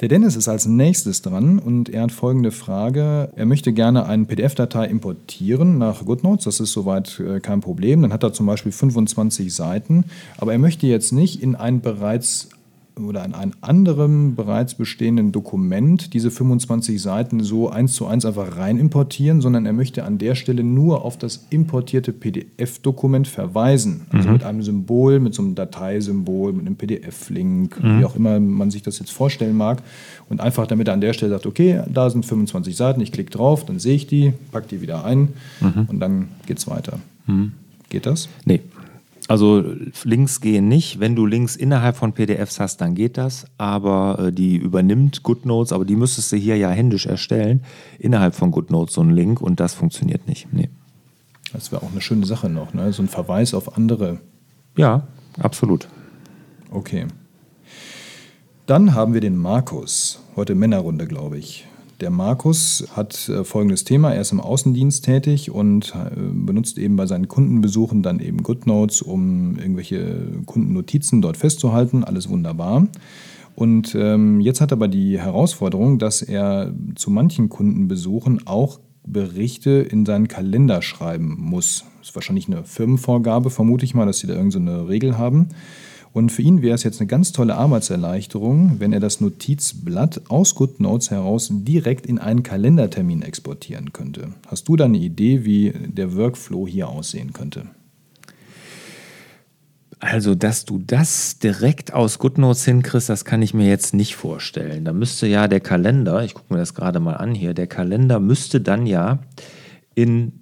Der 0.00 0.08
Dennis 0.08 0.36
ist 0.36 0.48
als 0.48 0.66
nächstes 0.66 1.22
dran 1.22 1.58
und 1.58 1.88
er 1.88 2.02
hat 2.02 2.12
folgende 2.12 2.52
Frage. 2.52 3.30
Er 3.34 3.46
möchte 3.46 3.72
gerne 3.72 4.06
eine 4.06 4.24
PDF-Datei 4.24 4.86
importieren 4.86 5.78
nach 5.78 6.04
GoodNotes. 6.04 6.44
Das 6.44 6.60
ist 6.60 6.72
soweit 6.72 7.20
äh, 7.20 7.40
kein 7.40 7.60
Problem. 7.60 8.02
Dann 8.02 8.12
hat 8.12 8.22
er 8.22 8.32
zum 8.32 8.46
Beispiel 8.46 8.72
25 8.72 9.54
Seiten. 9.54 10.04
Aber 10.38 10.52
er 10.52 10.58
möchte 10.58 10.86
jetzt 10.86 11.12
nicht 11.12 11.42
in 11.42 11.54
ein 11.56 11.80
bereits 11.80 12.48
oder 12.96 13.24
in 13.24 13.34
einem 13.34 13.52
anderen 13.60 14.34
bereits 14.34 14.74
bestehenden 14.74 15.32
Dokument 15.32 16.12
diese 16.14 16.30
25 16.30 17.00
Seiten 17.00 17.42
so 17.42 17.68
eins 17.68 17.94
zu 17.94 18.06
eins 18.06 18.24
einfach 18.24 18.56
rein 18.56 18.78
importieren, 18.78 19.40
sondern 19.40 19.66
er 19.66 19.72
möchte 19.72 20.04
an 20.04 20.18
der 20.18 20.34
Stelle 20.34 20.64
nur 20.64 21.04
auf 21.04 21.18
das 21.18 21.46
importierte 21.50 22.12
PDF-Dokument 22.12 23.28
verweisen. 23.28 24.06
Also 24.10 24.28
mhm. 24.28 24.34
mit 24.34 24.44
einem 24.44 24.62
Symbol, 24.62 25.20
mit 25.20 25.34
so 25.34 25.42
einem 25.42 25.54
Dateisymbol, 25.54 26.52
mit 26.52 26.66
einem 26.66 26.76
PDF-Link, 26.76 27.82
mhm. 27.82 28.00
wie 28.00 28.04
auch 28.04 28.16
immer 28.16 28.40
man 28.40 28.70
sich 28.70 28.82
das 28.82 28.98
jetzt 28.98 29.12
vorstellen 29.12 29.56
mag. 29.56 29.82
Und 30.28 30.40
einfach 30.40 30.66
damit 30.66 30.88
er 30.88 30.94
an 30.94 31.00
der 31.00 31.12
Stelle 31.12 31.32
sagt, 31.32 31.46
okay, 31.46 31.82
da 31.92 32.10
sind 32.10 32.24
25 32.26 32.76
Seiten, 32.76 33.00
ich 33.00 33.12
klicke 33.12 33.30
drauf, 33.30 33.64
dann 33.64 33.78
sehe 33.78 33.94
ich 33.94 34.06
die, 34.06 34.32
packe 34.52 34.68
die 34.68 34.80
wieder 34.80 35.04
ein 35.04 35.28
mhm. 35.60 35.86
und 35.88 36.00
dann 36.00 36.28
geht 36.46 36.58
es 36.58 36.68
weiter. 36.68 36.98
Mhm. 37.26 37.52
Geht 37.88 38.06
das? 38.06 38.28
Nee. 38.44 38.60
Also 39.30 39.62
Links 40.02 40.40
gehen 40.40 40.66
nicht. 40.66 40.98
Wenn 40.98 41.14
du 41.14 41.24
Links 41.24 41.54
innerhalb 41.54 41.94
von 41.94 42.12
PDFs 42.12 42.58
hast, 42.58 42.80
dann 42.80 42.96
geht 42.96 43.16
das. 43.16 43.46
Aber 43.58 44.18
äh, 44.18 44.32
die 44.32 44.56
übernimmt 44.56 45.22
GoodNotes, 45.22 45.72
aber 45.72 45.84
die 45.84 45.94
müsstest 45.94 46.32
du 46.32 46.36
hier 46.36 46.56
ja 46.56 46.68
händisch 46.70 47.06
erstellen, 47.06 47.62
innerhalb 48.00 48.34
von 48.34 48.50
GoodNotes 48.50 48.92
so 48.92 49.02
einen 49.02 49.12
Link 49.12 49.40
und 49.40 49.60
das 49.60 49.72
funktioniert 49.74 50.26
nicht. 50.26 50.52
Nee. 50.52 50.68
Das 51.52 51.70
wäre 51.70 51.84
auch 51.84 51.92
eine 51.92 52.00
schöne 52.00 52.26
Sache 52.26 52.48
noch, 52.48 52.74
ne? 52.74 52.92
so 52.92 53.04
ein 53.04 53.08
Verweis 53.08 53.54
auf 53.54 53.76
andere. 53.76 54.18
Ja, 54.76 55.06
absolut. 55.38 55.86
Okay. 56.72 57.06
Dann 58.66 58.96
haben 58.96 59.14
wir 59.14 59.20
den 59.20 59.36
Markus. 59.36 60.24
Heute 60.34 60.56
Männerrunde, 60.56 61.06
glaube 61.06 61.38
ich. 61.38 61.68
Der 62.00 62.10
Markus 62.10 62.88
hat 62.92 63.28
äh, 63.28 63.44
folgendes 63.44 63.84
Thema. 63.84 64.14
Er 64.14 64.22
ist 64.22 64.32
im 64.32 64.40
Außendienst 64.40 65.04
tätig 65.04 65.50
und 65.50 65.94
äh, 65.94 66.16
benutzt 66.16 66.78
eben 66.78 66.96
bei 66.96 67.04
seinen 67.04 67.28
Kundenbesuchen 67.28 68.02
dann 68.02 68.20
eben 68.20 68.42
GoodNotes, 68.42 69.02
um 69.02 69.58
irgendwelche 69.58 70.42
Kundennotizen 70.46 71.20
dort 71.20 71.36
festzuhalten. 71.36 72.02
Alles 72.02 72.30
wunderbar. 72.30 72.88
Und 73.54 73.94
ähm, 73.94 74.40
jetzt 74.40 74.62
hat 74.62 74.72
er 74.72 74.78
aber 74.78 74.88
die 74.88 75.18
Herausforderung, 75.18 75.98
dass 75.98 76.22
er 76.22 76.72
zu 76.94 77.10
manchen 77.10 77.50
Kundenbesuchen 77.50 78.46
auch 78.46 78.80
Berichte 79.04 79.70
in 79.70 80.06
seinen 80.06 80.28
Kalender 80.28 80.80
schreiben 80.80 81.36
muss. 81.38 81.84
Das 81.98 82.10
ist 82.10 82.14
wahrscheinlich 82.14 82.46
eine 82.46 82.64
Firmenvorgabe, 82.64 83.50
vermute 83.50 83.84
ich 83.84 83.94
mal, 83.94 84.06
dass 84.06 84.20
sie 84.20 84.26
da 84.26 84.34
irgendeine 84.34 84.78
so 84.78 84.84
Regel 84.84 85.18
haben. 85.18 85.48
Und 86.12 86.32
für 86.32 86.42
ihn 86.42 86.60
wäre 86.60 86.74
es 86.74 86.82
jetzt 86.82 87.00
eine 87.00 87.06
ganz 87.06 87.30
tolle 87.32 87.54
Arbeitserleichterung, 87.54 88.80
wenn 88.80 88.92
er 88.92 89.00
das 89.00 89.20
Notizblatt 89.20 90.22
aus 90.28 90.56
GoodNotes 90.56 91.10
heraus 91.10 91.48
direkt 91.52 92.04
in 92.04 92.18
einen 92.18 92.42
Kalendertermin 92.42 93.22
exportieren 93.22 93.92
könnte. 93.92 94.32
Hast 94.48 94.68
du 94.68 94.76
da 94.76 94.86
eine 94.86 94.98
Idee, 94.98 95.44
wie 95.44 95.72
der 95.86 96.16
Workflow 96.16 96.66
hier 96.66 96.88
aussehen 96.88 97.32
könnte? 97.32 97.66
Also, 100.00 100.34
dass 100.34 100.64
du 100.64 100.78
das 100.78 101.38
direkt 101.38 101.92
aus 101.92 102.18
GoodNotes 102.18 102.64
hinkriegst, 102.64 103.10
das 103.10 103.26
kann 103.26 103.42
ich 103.42 103.52
mir 103.52 103.68
jetzt 103.68 103.92
nicht 103.92 104.16
vorstellen. 104.16 104.86
Da 104.86 104.94
müsste 104.94 105.26
ja 105.26 105.46
der 105.46 105.60
Kalender, 105.60 106.24
ich 106.24 106.32
gucke 106.34 106.54
mir 106.54 106.58
das 106.58 106.74
gerade 106.74 107.00
mal 107.00 107.14
an 107.14 107.34
hier, 107.34 107.52
der 107.52 107.66
Kalender 107.66 108.18
müsste 108.18 108.62
dann 108.62 108.86
ja 108.86 109.18
in 109.94 110.39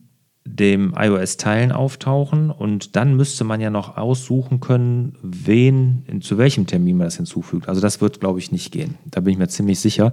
dem 0.54 0.94
iOS-Teilen 0.96 1.72
auftauchen 1.72 2.50
und 2.50 2.96
dann 2.96 3.16
müsste 3.16 3.44
man 3.44 3.60
ja 3.60 3.70
noch 3.70 3.96
aussuchen 3.96 4.60
können, 4.60 5.14
wen, 5.22 6.04
zu 6.20 6.38
welchem 6.38 6.66
Termin 6.66 6.96
man 6.96 7.06
das 7.06 7.16
hinzufügt. 7.16 7.68
Also 7.68 7.80
das 7.80 8.00
wird, 8.00 8.20
glaube 8.20 8.38
ich, 8.38 8.50
nicht 8.50 8.72
gehen. 8.72 8.96
Da 9.04 9.20
bin 9.20 9.32
ich 9.32 9.38
mir 9.38 9.48
ziemlich 9.48 9.78
sicher. 9.80 10.12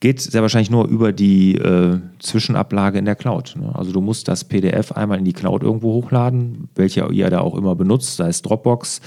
Geht 0.00 0.20
sehr 0.20 0.42
wahrscheinlich 0.42 0.70
nur 0.70 0.86
über 0.86 1.12
die 1.12 1.56
äh, 1.56 1.98
Zwischenablage 2.18 2.98
in 2.98 3.04
der 3.04 3.16
Cloud. 3.16 3.54
Ne? 3.56 3.74
Also 3.74 3.92
du 3.92 4.00
musst 4.00 4.28
das 4.28 4.44
PDF 4.44 4.92
einmal 4.92 5.18
in 5.18 5.24
die 5.24 5.32
Cloud 5.32 5.62
irgendwo 5.62 5.94
hochladen, 5.94 6.68
welche 6.74 7.06
ihr 7.10 7.30
da 7.30 7.40
auch 7.40 7.56
immer 7.56 7.74
benutzt, 7.74 8.16
sei 8.16 8.28
es 8.28 8.42
Dropbox, 8.42 9.00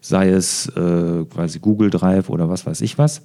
sei 0.00 0.30
es 0.30 0.68
äh, 0.68 1.24
quasi 1.26 1.58
Google 1.58 1.90
Drive 1.90 2.30
oder 2.30 2.48
was 2.48 2.66
weiß 2.66 2.80
ich 2.80 2.98
was. 2.98 3.22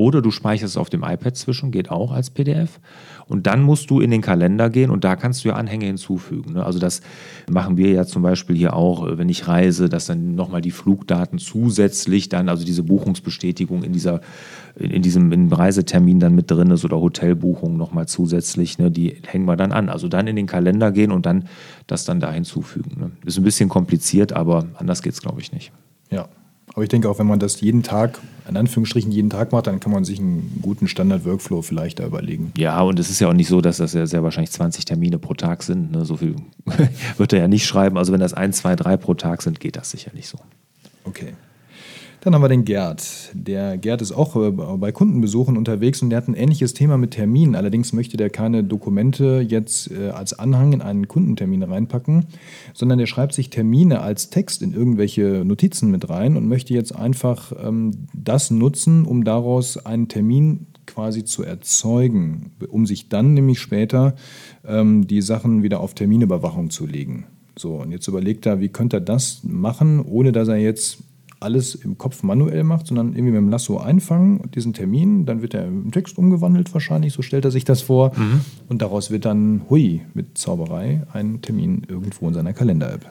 Oder 0.00 0.22
du 0.22 0.30
speicherst 0.30 0.72
es 0.72 0.76
auf 0.78 0.88
dem 0.88 1.02
iPad 1.02 1.36
zwischen, 1.36 1.72
geht 1.72 1.90
auch 1.90 2.10
als 2.10 2.30
PDF. 2.30 2.80
Und 3.26 3.46
dann 3.46 3.60
musst 3.60 3.90
du 3.90 4.00
in 4.00 4.10
den 4.10 4.22
Kalender 4.22 4.70
gehen 4.70 4.88
und 4.88 5.04
da 5.04 5.14
kannst 5.14 5.44
du 5.44 5.50
ja 5.50 5.56
Anhänge 5.56 5.84
hinzufügen. 5.84 6.54
Ne? 6.54 6.64
Also 6.64 6.78
das 6.78 7.02
machen 7.50 7.76
wir 7.76 7.90
ja 7.90 8.06
zum 8.06 8.22
Beispiel 8.22 8.56
hier 8.56 8.72
auch, 8.72 9.06
äh, 9.06 9.18
wenn 9.18 9.28
ich 9.28 9.46
reise, 9.46 9.90
dass 9.90 10.06
dann 10.06 10.34
nochmal 10.34 10.62
die 10.62 10.70
Flugdaten 10.70 11.38
zusätzlich 11.38 12.30
dann, 12.30 12.48
also 12.48 12.64
diese 12.64 12.82
Buchungsbestätigung 12.82 13.82
in 13.82 13.92
dieser, 13.92 14.22
in 14.74 15.02
diesem 15.02 15.30
in 15.32 15.52
Reisetermin 15.52 16.18
dann 16.18 16.34
mit 16.34 16.50
drin 16.50 16.70
ist 16.70 16.86
oder 16.86 16.98
Hotelbuchung 16.98 17.76
nochmal 17.76 18.08
zusätzlich, 18.08 18.78
ne? 18.78 18.90
die 18.90 19.18
hängen 19.26 19.44
wir 19.44 19.56
dann 19.56 19.70
an. 19.70 19.90
Also 19.90 20.08
dann 20.08 20.26
in 20.28 20.36
den 20.36 20.46
Kalender 20.46 20.92
gehen 20.92 21.12
und 21.12 21.26
dann 21.26 21.44
das 21.86 22.06
dann 22.06 22.20
da 22.20 22.32
hinzufügen. 22.32 22.98
Ne? 22.98 23.10
Ist 23.26 23.36
ein 23.36 23.44
bisschen 23.44 23.68
kompliziert, 23.68 24.32
aber 24.32 24.64
anders 24.78 25.02
geht 25.02 25.12
es, 25.12 25.20
glaube 25.20 25.42
ich, 25.42 25.52
nicht. 25.52 25.72
Ja, 26.10 26.26
aber 26.74 26.82
ich 26.82 26.88
denke 26.88 27.08
auch, 27.08 27.18
wenn 27.18 27.26
man 27.26 27.38
das 27.38 27.60
jeden 27.60 27.82
Tag, 27.82 28.20
in 28.48 28.56
Anführungsstrichen 28.56 29.10
jeden 29.10 29.30
Tag 29.30 29.52
macht, 29.52 29.66
dann 29.66 29.80
kann 29.80 29.92
man 29.92 30.04
sich 30.04 30.18
einen 30.18 30.60
guten 30.62 30.88
Standard-Workflow 30.88 31.62
vielleicht 31.62 31.98
da 31.98 32.06
überlegen. 32.06 32.52
Ja, 32.56 32.80
und 32.82 32.98
es 32.98 33.10
ist 33.10 33.20
ja 33.20 33.28
auch 33.28 33.32
nicht 33.32 33.48
so, 33.48 33.60
dass 33.60 33.78
das 33.78 33.92
ja 33.92 34.06
sehr 34.06 34.22
wahrscheinlich 34.22 34.52
20 34.52 34.84
Termine 34.84 35.18
pro 35.18 35.34
Tag 35.34 35.62
sind. 35.62 35.90
Ne? 35.92 36.04
So 36.04 36.16
viel 36.16 36.36
wird 37.16 37.32
er 37.32 37.40
ja 37.40 37.48
nicht 37.48 37.66
schreiben. 37.66 37.98
Also 37.98 38.12
wenn 38.12 38.20
das 38.20 38.34
1, 38.34 38.56
2, 38.58 38.76
3 38.76 38.96
pro 38.96 39.14
Tag 39.14 39.42
sind, 39.42 39.58
geht 39.60 39.76
das 39.76 39.90
sicher 39.90 40.12
nicht 40.14 40.28
so. 40.28 40.38
Okay. 41.04 41.34
Dann 42.22 42.34
haben 42.34 42.42
wir 42.42 42.48
den 42.48 42.66
Gerd. 42.66 43.30
Der 43.32 43.78
Gerd 43.78 44.02
ist 44.02 44.12
auch 44.12 44.36
äh, 44.36 44.50
bei 44.50 44.92
Kundenbesuchen 44.92 45.56
unterwegs 45.56 46.02
und 46.02 46.10
der 46.10 46.18
hat 46.18 46.28
ein 46.28 46.34
ähnliches 46.34 46.74
Thema 46.74 46.98
mit 46.98 47.12
Terminen. 47.12 47.54
Allerdings 47.54 47.94
möchte 47.94 48.18
der 48.18 48.28
keine 48.28 48.62
Dokumente 48.62 49.44
jetzt 49.48 49.90
äh, 49.90 50.10
als 50.10 50.38
Anhang 50.38 50.74
in 50.74 50.82
einen 50.82 51.08
Kundentermin 51.08 51.62
reinpacken, 51.62 52.26
sondern 52.74 52.98
der 52.98 53.06
schreibt 53.06 53.32
sich 53.32 53.48
Termine 53.48 54.00
als 54.00 54.28
Text 54.28 54.60
in 54.60 54.74
irgendwelche 54.74 55.44
Notizen 55.46 55.90
mit 55.90 56.10
rein 56.10 56.36
und 56.36 56.46
möchte 56.46 56.74
jetzt 56.74 56.94
einfach 56.94 57.52
ähm, 57.58 58.06
das 58.12 58.50
nutzen, 58.50 59.06
um 59.06 59.24
daraus 59.24 59.78
einen 59.78 60.08
Termin 60.08 60.66
quasi 60.84 61.24
zu 61.24 61.42
erzeugen, 61.42 62.50
um 62.68 62.84
sich 62.84 63.08
dann 63.08 63.32
nämlich 63.32 63.60
später 63.60 64.14
ähm, 64.66 65.06
die 65.06 65.22
Sachen 65.22 65.62
wieder 65.62 65.80
auf 65.80 65.94
Terminüberwachung 65.94 66.68
zu 66.68 66.86
legen. 66.86 67.24
So, 67.56 67.76
und 67.76 67.92
jetzt 67.92 68.08
überlegt 68.08 68.44
er, 68.44 68.60
wie 68.60 68.68
könnte 68.68 68.98
er 68.98 69.02
das 69.02 69.40
machen, 69.42 70.00
ohne 70.00 70.32
dass 70.32 70.48
er 70.48 70.56
jetzt 70.56 70.98
alles 71.40 71.74
im 71.74 71.96
Kopf 71.98 72.22
manuell 72.22 72.64
macht, 72.64 72.86
sondern 72.86 73.14
irgendwie 73.14 73.32
mit 73.32 73.38
dem 73.38 73.48
Lasso 73.48 73.78
einfangen, 73.78 74.50
diesen 74.54 74.74
Termin, 74.74 75.24
dann 75.24 75.40
wird 75.42 75.54
er 75.54 75.66
im 75.66 75.90
Text 75.90 76.18
umgewandelt 76.18 76.72
wahrscheinlich, 76.74 77.14
so 77.14 77.22
stellt 77.22 77.44
er 77.44 77.50
sich 77.50 77.64
das 77.64 77.80
vor. 77.80 78.12
Mhm. 78.16 78.42
Und 78.68 78.82
daraus 78.82 79.10
wird 79.10 79.24
dann, 79.24 79.62
hui, 79.70 80.02
mit 80.12 80.36
Zauberei 80.36 81.06
ein 81.12 81.40
Termin 81.40 81.82
irgendwo 81.88 82.28
in 82.28 82.34
seiner 82.34 82.52
Kalender-App. 82.52 83.06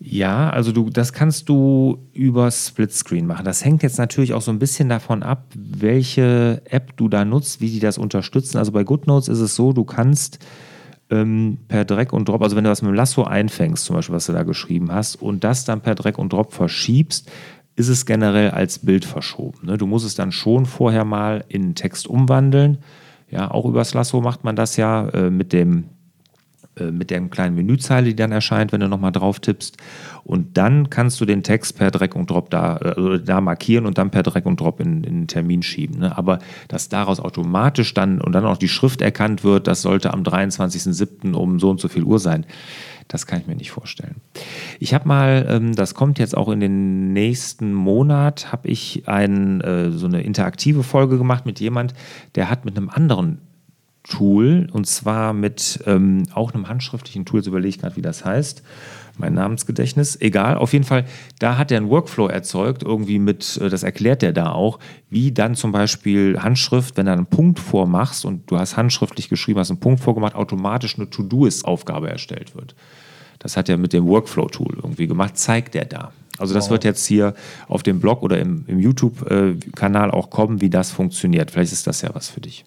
Ja, 0.00 0.50
also 0.50 0.70
du, 0.72 0.90
das 0.90 1.14
kannst 1.14 1.48
du 1.48 1.98
über 2.12 2.50
Splitscreen 2.50 3.26
machen. 3.26 3.46
Das 3.46 3.64
hängt 3.64 3.82
jetzt 3.82 3.96
natürlich 3.96 4.34
auch 4.34 4.42
so 4.42 4.50
ein 4.50 4.58
bisschen 4.58 4.90
davon 4.90 5.22
ab, 5.22 5.46
welche 5.54 6.60
App 6.66 6.96
du 6.98 7.08
da 7.08 7.24
nutzt, 7.24 7.62
wie 7.62 7.70
die 7.70 7.80
das 7.80 7.96
unterstützen. 7.96 8.58
Also 8.58 8.72
bei 8.72 8.84
GoodNotes 8.84 9.28
ist 9.28 9.40
es 9.40 9.54
so, 9.54 9.72
du 9.72 9.84
kannst 9.84 10.40
ähm, 11.10 11.58
per 11.68 11.84
Drag 11.84 12.12
und 12.12 12.28
Drop, 12.28 12.42
also 12.42 12.56
wenn 12.56 12.64
du 12.64 12.70
das 12.70 12.82
mit 12.82 12.90
dem 12.90 12.94
Lasso 12.94 13.24
einfängst, 13.24 13.84
zum 13.84 13.96
Beispiel, 13.96 14.14
was 14.14 14.26
du 14.26 14.32
da 14.32 14.42
geschrieben 14.42 14.92
hast, 14.92 15.16
und 15.16 15.44
das 15.44 15.64
dann 15.64 15.80
per 15.80 15.94
Drag 15.94 16.18
und 16.18 16.32
Drop 16.32 16.52
verschiebst, 16.52 17.30
ist 17.76 17.88
es 17.88 18.06
generell 18.06 18.50
als 18.50 18.78
Bild 18.80 19.04
verschoben. 19.04 19.66
Ne? 19.66 19.76
Du 19.76 19.86
musst 19.86 20.06
es 20.06 20.14
dann 20.14 20.32
schon 20.32 20.66
vorher 20.66 21.04
mal 21.04 21.44
in 21.48 21.74
Text 21.74 22.06
umwandeln. 22.06 22.78
Ja, 23.30 23.50
auch 23.50 23.64
übers 23.64 23.94
Lasso 23.94 24.20
macht 24.20 24.44
man 24.44 24.54
das 24.54 24.76
ja 24.76 25.08
äh, 25.08 25.30
mit 25.30 25.52
dem 25.52 25.84
mit 26.90 27.10
der 27.10 27.20
kleinen 27.28 27.54
Menüzeile, 27.54 28.08
die 28.08 28.16
dann 28.16 28.32
erscheint, 28.32 28.72
wenn 28.72 28.80
du 28.80 28.88
nochmal 28.88 29.12
drauf 29.12 29.40
tippst. 29.40 29.76
Und 30.24 30.56
dann 30.56 30.90
kannst 30.90 31.20
du 31.20 31.26
den 31.26 31.42
Text 31.42 31.76
per 31.76 31.90
Drag 31.90 32.14
und 32.14 32.30
Drop 32.30 32.50
da, 32.50 32.76
äh, 32.78 33.20
da 33.20 33.40
markieren 33.40 33.86
und 33.86 33.98
dann 33.98 34.10
per 34.10 34.22
Drag 34.22 34.44
und 34.44 34.58
Drop 34.58 34.80
in, 34.80 35.04
in 35.04 35.20
den 35.20 35.28
Termin 35.28 35.62
schieben. 35.62 35.98
Ne? 36.00 36.16
Aber 36.16 36.38
dass 36.68 36.88
daraus 36.88 37.20
automatisch 37.20 37.94
dann 37.94 38.20
und 38.20 38.32
dann 38.32 38.46
auch 38.46 38.56
die 38.56 38.68
Schrift 38.68 39.02
erkannt 39.02 39.44
wird, 39.44 39.66
das 39.66 39.82
sollte 39.82 40.12
am 40.12 40.22
23.07. 40.22 41.34
um 41.34 41.60
so 41.60 41.70
und 41.70 41.80
so 41.80 41.88
viel 41.88 42.04
Uhr 42.04 42.18
sein. 42.18 42.46
Das 43.08 43.26
kann 43.26 43.40
ich 43.40 43.46
mir 43.46 43.54
nicht 43.54 43.70
vorstellen. 43.70 44.16
Ich 44.80 44.94
habe 44.94 45.06
mal, 45.06 45.46
ähm, 45.48 45.74
das 45.74 45.94
kommt 45.94 46.18
jetzt 46.18 46.34
auch 46.34 46.48
in 46.48 46.60
den 46.60 47.12
nächsten 47.12 47.74
Monat, 47.74 48.50
habe 48.50 48.68
ich 48.68 49.06
ein, 49.06 49.60
äh, 49.60 49.90
so 49.90 50.06
eine 50.06 50.22
interaktive 50.22 50.82
Folge 50.82 51.18
gemacht 51.18 51.44
mit 51.44 51.60
jemand, 51.60 51.92
der 52.34 52.48
hat 52.48 52.64
mit 52.64 52.76
einem 52.76 52.88
anderen 52.88 53.40
Tool 54.04 54.68
und 54.72 54.86
zwar 54.86 55.32
mit 55.32 55.80
ähm, 55.86 56.24
auch 56.34 56.52
einem 56.52 56.68
handschriftlichen 56.68 57.24
Tool, 57.24 57.42
so 57.42 57.50
überlege 57.50 57.70
ich 57.70 57.78
gerade, 57.78 57.96
wie 57.96 58.02
das 58.02 58.24
heißt. 58.24 58.62
Mein 59.16 59.34
Namensgedächtnis, 59.34 60.20
egal, 60.20 60.56
auf 60.56 60.72
jeden 60.72 60.84
Fall, 60.84 61.04
da 61.38 61.56
hat 61.56 61.70
er 61.70 61.78
einen 61.78 61.88
Workflow 61.88 62.26
erzeugt, 62.26 62.82
irgendwie 62.82 63.18
mit, 63.18 63.56
äh, 63.58 63.70
das 63.70 63.82
erklärt 63.82 64.22
er 64.22 64.32
da 64.32 64.52
auch, 64.52 64.78
wie 65.08 65.32
dann 65.32 65.54
zum 65.54 65.72
Beispiel 65.72 66.38
Handschrift, 66.40 66.96
wenn 66.96 67.06
du 67.06 67.12
einen 67.12 67.26
Punkt 67.26 67.58
vormachst 67.58 68.24
und 68.24 68.50
du 68.50 68.58
hast 68.58 68.76
handschriftlich 68.76 69.28
geschrieben, 69.28 69.58
hast 69.58 69.70
einen 69.70 69.80
Punkt 69.80 70.00
vorgemacht, 70.00 70.34
automatisch 70.34 70.98
eine 70.98 71.08
To-Do-Ist-Aufgabe 71.08 72.10
erstellt 72.10 72.54
wird. 72.54 72.74
Das 73.38 73.56
hat 73.56 73.68
er 73.68 73.78
mit 73.78 73.92
dem 73.92 74.06
Workflow-Tool 74.06 74.80
irgendwie 74.82 75.06
gemacht, 75.06 75.38
zeigt 75.38 75.74
er 75.74 75.86
da. 75.86 76.12
Also 76.38 76.52
das 76.52 76.64
wow. 76.64 76.72
wird 76.72 76.84
jetzt 76.84 77.06
hier 77.06 77.34
auf 77.68 77.82
dem 77.82 78.00
Blog 78.00 78.22
oder 78.22 78.38
im, 78.38 78.64
im 78.66 78.80
YouTube-Kanal 78.80 80.08
äh, 80.10 80.12
auch 80.12 80.28
kommen, 80.28 80.60
wie 80.60 80.70
das 80.70 80.90
funktioniert. 80.90 81.52
Vielleicht 81.52 81.72
ist 81.72 81.86
das 81.86 82.02
ja 82.02 82.10
was 82.12 82.28
für 82.28 82.40
dich. 82.40 82.64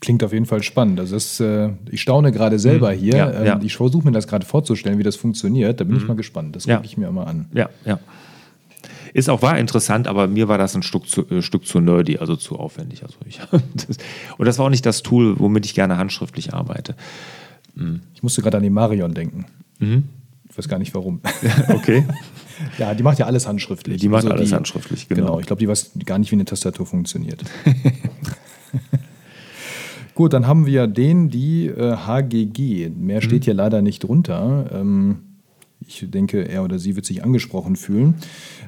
Klingt 0.00 0.22
auf 0.22 0.32
jeden 0.32 0.46
Fall 0.46 0.62
spannend. 0.62 1.00
Also 1.00 1.14
das, 1.14 1.40
äh, 1.40 1.70
ich 1.90 2.02
staune 2.02 2.30
gerade 2.30 2.58
selber 2.58 2.92
mhm. 2.92 2.98
hier. 2.98 3.16
Ja, 3.16 3.32
ähm, 3.32 3.46
ja. 3.46 3.60
Ich 3.62 3.76
versuche 3.76 4.04
mir 4.06 4.12
das 4.12 4.26
gerade 4.28 4.44
vorzustellen, 4.44 4.98
wie 4.98 5.02
das 5.02 5.16
funktioniert. 5.16 5.80
Da 5.80 5.84
bin 5.84 5.94
mhm. 5.94 6.02
ich 6.02 6.08
mal 6.08 6.16
gespannt. 6.16 6.54
Das 6.54 6.64
gucke 6.64 6.74
ja. 6.74 6.82
ich 6.84 6.96
mir 6.96 7.10
mal 7.10 7.24
an. 7.24 7.46
Ja, 7.54 7.70
ja. 7.84 7.98
Ist 9.14 9.30
auch 9.30 9.40
war 9.40 9.58
interessant, 9.58 10.08
aber 10.08 10.26
mir 10.26 10.48
war 10.48 10.58
das 10.58 10.76
ein 10.76 10.82
Stück 10.82 11.08
zu, 11.08 11.26
äh, 11.30 11.40
Stück 11.40 11.66
zu 11.66 11.80
nerdy, 11.80 12.18
also 12.18 12.36
zu 12.36 12.58
aufwendig. 12.58 13.02
Also 13.02 13.16
ich, 13.24 13.40
das, 13.86 13.96
und 14.36 14.44
das 14.44 14.58
war 14.58 14.66
auch 14.66 14.70
nicht 14.70 14.84
das 14.84 15.02
Tool, 15.02 15.38
womit 15.38 15.64
ich 15.64 15.74
gerne 15.74 15.96
handschriftlich 15.96 16.52
arbeite. 16.52 16.94
Mhm. 17.74 18.00
Ich 18.14 18.22
musste 18.22 18.42
gerade 18.42 18.58
an 18.58 18.62
die 18.62 18.70
Marion 18.70 19.14
denken. 19.14 19.46
Mhm. 19.78 20.04
Ich 20.50 20.58
weiß 20.58 20.68
gar 20.68 20.78
nicht 20.78 20.94
warum. 20.94 21.20
Okay. 21.68 22.04
ja, 22.78 22.94
die 22.94 23.02
macht 23.02 23.18
ja 23.18 23.24
alles 23.24 23.48
handschriftlich. 23.48 24.00
Die 24.00 24.08
macht 24.08 24.24
also 24.24 24.34
alles 24.34 24.50
die, 24.50 24.54
handschriftlich, 24.54 25.08
genau. 25.08 25.22
Genau, 25.22 25.40
ich 25.40 25.46
glaube, 25.46 25.60
die 25.60 25.68
weiß 25.68 25.92
gar 26.04 26.18
nicht, 26.18 26.30
wie 26.30 26.36
eine 26.36 26.44
Tastatur 26.44 26.84
funktioniert. 26.84 27.42
Gut, 30.16 30.32
dann 30.32 30.46
haben 30.46 30.64
wir 30.64 30.86
den, 30.86 31.28
die 31.28 31.66
äh, 31.66 31.94
HGG. 31.94 32.88
Mehr 32.88 33.20
steht 33.20 33.42
mhm. 33.42 33.44
hier 33.44 33.54
leider 33.54 33.82
nicht 33.82 34.02
drunter. 34.02 34.64
Ähm, 34.72 35.18
ich 35.86 36.10
denke, 36.10 36.48
er 36.48 36.64
oder 36.64 36.78
sie 36.78 36.96
wird 36.96 37.06
sich 37.06 37.22
angesprochen 37.22 37.76
fühlen. 37.76 38.14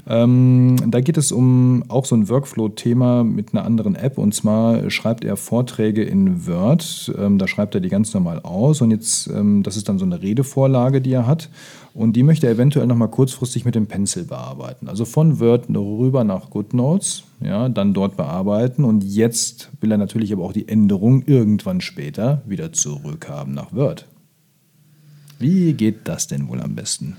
Ähm, 0.06 0.76
da 0.86 1.00
geht 1.00 1.16
es 1.16 1.32
um 1.32 1.84
auch 1.88 2.04
so 2.04 2.14
ein 2.14 2.28
Workflow-Thema 2.28 3.24
mit 3.24 3.52
einer 3.52 3.64
anderen 3.64 3.96
App. 3.96 4.18
Und 4.18 4.34
zwar 4.34 4.88
schreibt 4.90 5.24
er 5.24 5.36
Vorträge 5.36 6.04
in 6.04 6.46
Word. 6.46 7.12
Ähm, 7.18 7.38
da 7.38 7.48
schreibt 7.48 7.74
er 7.74 7.80
die 7.80 7.88
ganz 7.88 8.14
normal 8.14 8.40
aus. 8.40 8.80
Und 8.80 8.90
jetzt, 8.90 9.28
ähm, 9.28 9.62
das 9.62 9.76
ist 9.76 9.88
dann 9.88 9.98
so 9.98 10.04
eine 10.04 10.22
Redevorlage, 10.22 11.00
die 11.00 11.12
er 11.12 11.26
hat. 11.26 11.50
Und 11.92 12.14
die 12.14 12.22
möchte 12.22 12.46
er 12.46 12.52
eventuell 12.52 12.86
nochmal 12.86 13.08
kurzfristig 13.08 13.64
mit 13.64 13.74
dem 13.74 13.88
Pencil 13.88 14.24
bearbeiten. 14.24 14.88
Also 14.88 15.04
von 15.04 15.40
Word 15.40 15.68
rüber 15.68 16.22
nach 16.22 16.50
GoodNotes, 16.50 17.24
ja, 17.40 17.68
dann 17.68 17.94
dort 17.94 18.16
bearbeiten. 18.16 18.84
Und 18.84 19.02
jetzt 19.02 19.70
will 19.80 19.90
er 19.90 19.98
natürlich 19.98 20.32
aber 20.32 20.44
auch 20.44 20.52
die 20.52 20.68
Änderung 20.68 21.22
irgendwann 21.26 21.80
später 21.80 22.42
wieder 22.46 22.72
zurückhaben 22.72 23.52
nach 23.52 23.74
Word. 23.74 24.06
Wie 25.38 25.72
geht 25.74 26.08
das 26.08 26.26
denn 26.26 26.48
wohl 26.48 26.60
am 26.60 26.74
besten? 26.74 27.16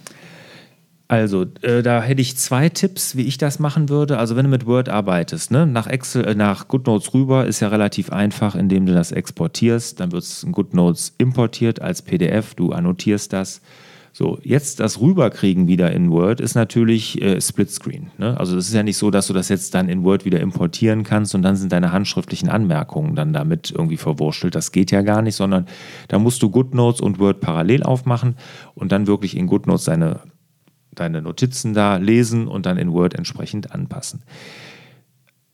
Also, 1.07 1.47
äh, 1.63 1.81
da 1.81 2.03
hätte 2.03 2.21
ich 2.21 2.37
zwei 2.37 2.69
Tipps, 2.69 3.15
wie 3.15 3.23
ich 3.23 3.39
das 3.39 3.57
machen 3.57 3.89
würde. 3.89 4.19
Also, 4.19 4.35
wenn 4.35 4.43
du 4.43 4.51
mit 4.51 4.67
Word 4.67 4.89
arbeitest, 4.89 5.49
ne, 5.49 5.65
nach 5.65 5.87
Excel, 5.87 6.23
äh, 6.23 6.35
nach 6.35 6.67
GoodNotes 6.67 7.15
rüber, 7.15 7.47
ist 7.47 7.61
ja 7.61 7.69
relativ 7.69 8.11
einfach, 8.11 8.53
indem 8.53 8.85
du 8.85 8.93
das 8.93 9.11
exportierst. 9.11 9.99
Dann 9.99 10.11
wird 10.11 10.21
es 10.21 10.43
in 10.43 10.51
GoodNotes 10.51 11.15
importiert 11.17 11.81
als 11.81 12.03
PDF. 12.03 12.53
Du 12.53 12.73
annotierst 12.73 13.33
das. 13.33 13.61
So, 14.11 14.39
jetzt 14.43 14.79
das 14.79 14.99
Rüberkriegen 14.99 15.67
wieder 15.67 15.91
in 15.91 16.11
Word 16.11 16.41
ist 16.41 16.55
natürlich 16.55 17.21
äh, 17.21 17.39
Splitscreen. 17.39 18.11
Ne? 18.17 18.37
Also 18.39 18.57
es 18.57 18.67
ist 18.67 18.73
ja 18.73 18.83
nicht 18.83 18.97
so, 18.97 19.11
dass 19.11 19.27
du 19.27 19.33
das 19.33 19.49
jetzt 19.49 19.73
dann 19.75 19.87
in 19.89 20.03
Word 20.03 20.25
wieder 20.25 20.39
importieren 20.39 21.03
kannst 21.03 21.35
und 21.35 21.41
dann 21.41 21.55
sind 21.55 21.71
deine 21.71 21.91
handschriftlichen 21.91 22.49
Anmerkungen 22.49 23.15
dann 23.15 23.33
damit 23.33 23.71
irgendwie 23.71 23.97
verwurschtelt. 23.97 24.55
Das 24.55 24.71
geht 24.71 24.91
ja 24.91 25.01
gar 25.01 25.21
nicht, 25.21 25.35
sondern 25.35 25.67
da 26.07 26.19
musst 26.19 26.41
du 26.41 26.49
GoodNotes 26.49 27.01
und 27.01 27.19
Word 27.19 27.39
parallel 27.39 27.83
aufmachen 27.83 28.35
und 28.75 28.91
dann 28.91 29.07
wirklich 29.07 29.37
in 29.37 29.47
GoodNotes 29.47 29.85
deine, 29.85 30.21
deine 30.93 31.21
Notizen 31.21 31.73
da 31.73 31.97
lesen 31.97 32.47
und 32.47 32.65
dann 32.65 32.77
in 32.77 32.91
Word 32.91 33.13
entsprechend 33.13 33.71
anpassen. 33.71 34.23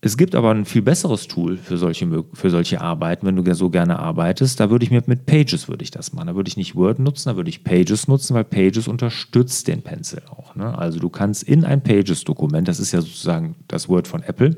Es 0.06 0.18
gibt 0.18 0.36
aber 0.36 0.52
ein 0.52 0.66
viel 0.66 0.84
besseres 0.84 1.28
Tool 1.28 1.58
für 1.58 1.78
solche, 1.78 2.24
für 2.32 2.52
solche 2.52 2.80
Arbeiten, 2.80 3.26
wenn 3.26 3.36
du 3.36 3.56
so 3.56 3.72
gerne 3.72 3.98
arbeitest. 3.98 4.60
Da 4.60 4.70
würde 4.70 4.86
ich 4.86 4.92
mir 4.92 5.02
mit 5.08 5.26
Pages 5.26 5.68
würde 5.68 5.84
ich 5.84 5.90
das 5.90 6.14
machen. 6.14 6.28
Da 6.28 6.36
würde 6.36 6.48
ich 6.48 6.58
nicht 6.58 6.76
Word 6.76 7.00
nutzen, 7.00 7.30
da 7.30 7.36
würde 7.36 7.50
ich 7.50 7.64
Pages 7.64 8.08
nutzen, 8.08 8.36
weil 8.36 8.44
Pages 8.44 8.88
unterstützt 8.88 9.68
den 9.68 9.82
Pencil 9.82 10.22
auch. 10.30 10.54
Ne? 10.54 10.78
Also 10.78 11.00
du 11.00 11.10
kannst 11.10 11.42
in 11.42 11.66
ein 11.66 11.82
Pages-Dokument, 11.82 12.68
das 12.68 12.80
ist 12.80 12.92
ja 12.92 13.02
sozusagen 13.02 13.56
das 13.68 13.90
Word 13.90 14.08
von 14.08 14.22
Apple, 14.22 14.56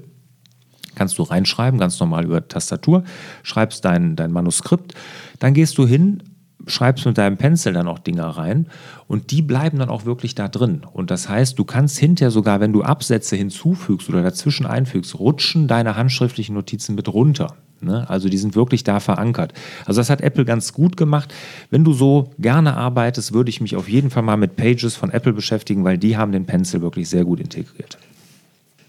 kannst 0.96 1.18
du 1.18 1.24
reinschreiben, 1.24 1.80
ganz 1.80 1.98
normal 1.98 2.26
über 2.26 2.46
Tastatur, 2.46 3.06
schreibst 3.44 3.86
dein, 3.86 4.18
dein 4.18 4.34
Manuskript, 4.34 4.96
dann 5.40 5.54
gehst 5.54 5.78
du 5.78 5.88
hin 5.88 6.24
schreibst 6.68 7.06
mit 7.06 7.18
deinem 7.18 7.38
Pencil 7.38 7.74
dann 7.74 7.88
auch 7.88 8.00
Dinger 8.00 8.28
rein 8.28 8.68
und 9.08 9.32
die 9.32 9.42
bleiben 9.42 9.80
dann 9.80 9.90
auch 9.90 10.06
wirklich 10.06 10.36
da 10.36 10.48
drin. 10.48 10.82
Und 10.92 11.12
das 11.12 11.30
heißt, 11.30 11.58
du 11.58 11.66
kannst 11.66 11.98
hinterher 11.98 12.32
sogar, 12.32 12.60
wenn 12.60 12.74
du 12.74 12.84
Absätze 12.84 13.36
hinzufügst 13.36 14.10
oder 14.10 14.24
dazwischen 14.24 14.66
einfügst, 14.66 15.20
rutschen 15.20 15.68
deine 15.68 15.96
handschriftlichen 15.96 16.56
Notizen 16.56 16.96
mit 16.96 17.12
runter. 17.12 17.56
Ne? 17.82 18.10
Also 18.10 18.30
die 18.30 18.38
sind 18.38 18.56
wirklich 18.56 18.84
da 18.84 19.00
verankert. 19.00 19.54
Also 19.86 20.00
das 20.02 20.10
hat 20.10 20.22
Apple 20.22 20.46
ganz 20.46 20.74
gut 20.74 20.98
gemacht. 20.98 21.34
Wenn 21.70 21.84
du 21.84 21.94
so 21.94 22.32
gerne 22.40 22.76
arbeitest, 22.76 23.34
würde 23.34 23.50
ich 23.50 23.62
mich 23.62 23.76
auf 23.76 23.88
jeden 23.88 24.10
Fall 24.10 24.24
mal 24.24 24.38
mit 24.38 24.56
Pages 24.56 24.96
von 24.96 25.12
Apple 25.12 25.34
beschäftigen, 25.34 25.84
weil 25.84 25.98
die 25.98 26.18
haben 26.18 26.32
den 26.32 26.46
Pencil 26.46 26.82
wirklich 26.82 27.10
sehr 27.10 27.24
gut 27.24 27.40
integriert. 27.40 27.98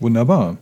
Wunderbar. 0.01 0.57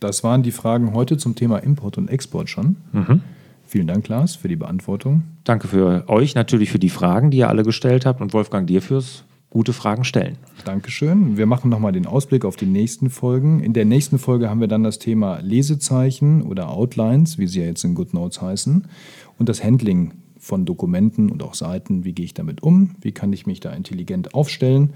Das 0.00 0.22
waren 0.22 0.42
die 0.42 0.52
Fragen 0.52 0.92
heute 0.92 1.16
zum 1.16 1.34
Thema 1.34 1.58
Import 1.58 1.98
und 1.98 2.08
Export 2.08 2.48
schon. 2.48 2.76
Mhm. 2.92 3.20
Vielen 3.68 3.86
Dank, 3.86 4.08
Lars, 4.08 4.34
für 4.34 4.48
die 4.48 4.56
Beantwortung. 4.56 5.24
Danke 5.44 5.68
für 5.68 6.08
euch 6.08 6.34
natürlich 6.34 6.70
für 6.70 6.78
die 6.78 6.88
Fragen, 6.88 7.30
die 7.30 7.36
ihr 7.36 7.50
alle 7.50 7.64
gestellt 7.64 8.06
habt 8.06 8.22
und 8.22 8.32
Wolfgang 8.32 8.66
dir 8.66 8.80
fürs 8.80 9.24
gute 9.50 9.74
Fragen 9.74 10.04
stellen. 10.04 10.38
Dankeschön. 10.64 11.36
Wir 11.36 11.44
machen 11.44 11.68
nochmal 11.68 11.92
den 11.92 12.06
Ausblick 12.06 12.46
auf 12.46 12.56
die 12.56 12.64
nächsten 12.64 13.10
Folgen. 13.10 13.60
In 13.60 13.74
der 13.74 13.84
nächsten 13.84 14.18
Folge 14.18 14.48
haben 14.48 14.60
wir 14.60 14.68
dann 14.68 14.84
das 14.84 14.98
Thema 14.98 15.40
Lesezeichen 15.40 16.42
oder 16.44 16.70
Outlines, 16.70 17.36
wie 17.36 17.46
sie 17.46 17.60
ja 17.60 17.66
jetzt 17.66 17.84
in 17.84 17.94
GoodNotes 17.94 18.40
heißen, 18.40 18.88
und 19.38 19.48
das 19.50 19.62
Handling 19.62 20.14
von 20.38 20.64
Dokumenten 20.64 21.30
und 21.30 21.42
auch 21.42 21.52
Seiten. 21.52 22.06
Wie 22.06 22.14
gehe 22.14 22.24
ich 22.24 22.32
damit 22.32 22.62
um? 22.62 22.92
Wie 23.02 23.12
kann 23.12 23.34
ich 23.34 23.46
mich 23.46 23.60
da 23.60 23.72
intelligent 23.72 24.32
aufstellen? 24.32 24.94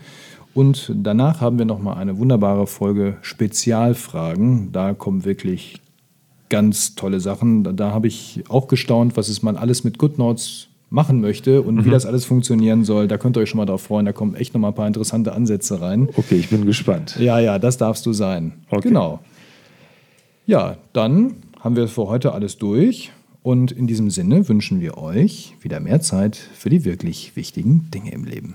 Und 0.54 0.90
danach 0.96 1.42
haben 1.42 1.58
wir 1.58 1.66
nochmal 1.66 1.98
eine 1.98 2.16
wunderbare 2.16 2.66
Folge 2.66 3.18
Spezialfragen. 3.20 4.72
Da 4.72 4.94
kommen 4.94 5.26
wirklich 5.26 5.82
ganz 6.52 6.94
tolle 6.94 7.18
Sachen. 7.18 7.64
Da, 7.64 7.72
da 7.72 7.90
habe 7.92 8.06
ich 8.06 8.44
auch 8.50 8.68
gestaunt, 8.68 9.16
was 9.16 9.30
es 9.30 9.42
man 9.42 9.56
alles 9.56 9.84
mit 9.84 9.96
GoodNotes 9.96 10.68
machen 10.90 11.22
möchte 11.22 11.62
und 11.62 11.76
mhm. 11.76 11.84
wie 11.86 11.90
das 11.90 12.04
alles 12.04 12.26
funktionieren 12.26 12.84
soll. 12.84 13.08
Da 13.08 13.16
könnt 13.16 13.38
ihr 13.38 13.40
euch 13.40 13.48
schon 13.48 13.56
mal 13.56 13.64
darauf 13.64 13.80
freuen. 13.80 14.04
Da 14.04 14.12
kommen 14.12 14.34
echt 14.34 14.52
noch 14.52 14.60
mal 14.60 14.68
ein 14.68 14.74
paar 14.74 14.86
interessante 14.86 15.32
Ansätze 15.32 15.80
rein. 15.80 16.10
Okay, 16.14 16.34
ich 16.34 16.50
bin 16.50 16.66
gespannt. 16.66 17.16
Ja, 17.18 17.38
ja, 17.38 17.58
das 17.58 17.78
darfst 17.78 18.04
du 18.04 18.12
sein. 18.12 18.52
Okay. 18.68 18.88
Genau. 18.88 19.20
Ja, 20.44 20.76
dann 20.92 21.36
haben 21.58 21.74
wir 21.74 21.88
für 21.88 22.06
heute 22.08 22.32
alles 22.32 22.58
durch. 22.58 23.10
Und 23.42 23.72
in 23.72 23.86
diesem 23.86 24.10
Sinne 24.10 24.46
wünschen 24.48 24.82
wir 24.82 24.98
euch 24.98 25.56
wieder 25.62 25.80
mehr 25.80 26.02
Zeit 26.02 26.36
für 26.36 26.68
die 26.68 26.84
wirklich 26.84 27.34
wichtigen 27.34 27.90
Dinge 27.90 28.12
im 28.12 28.24
Leben. 28.24 28.54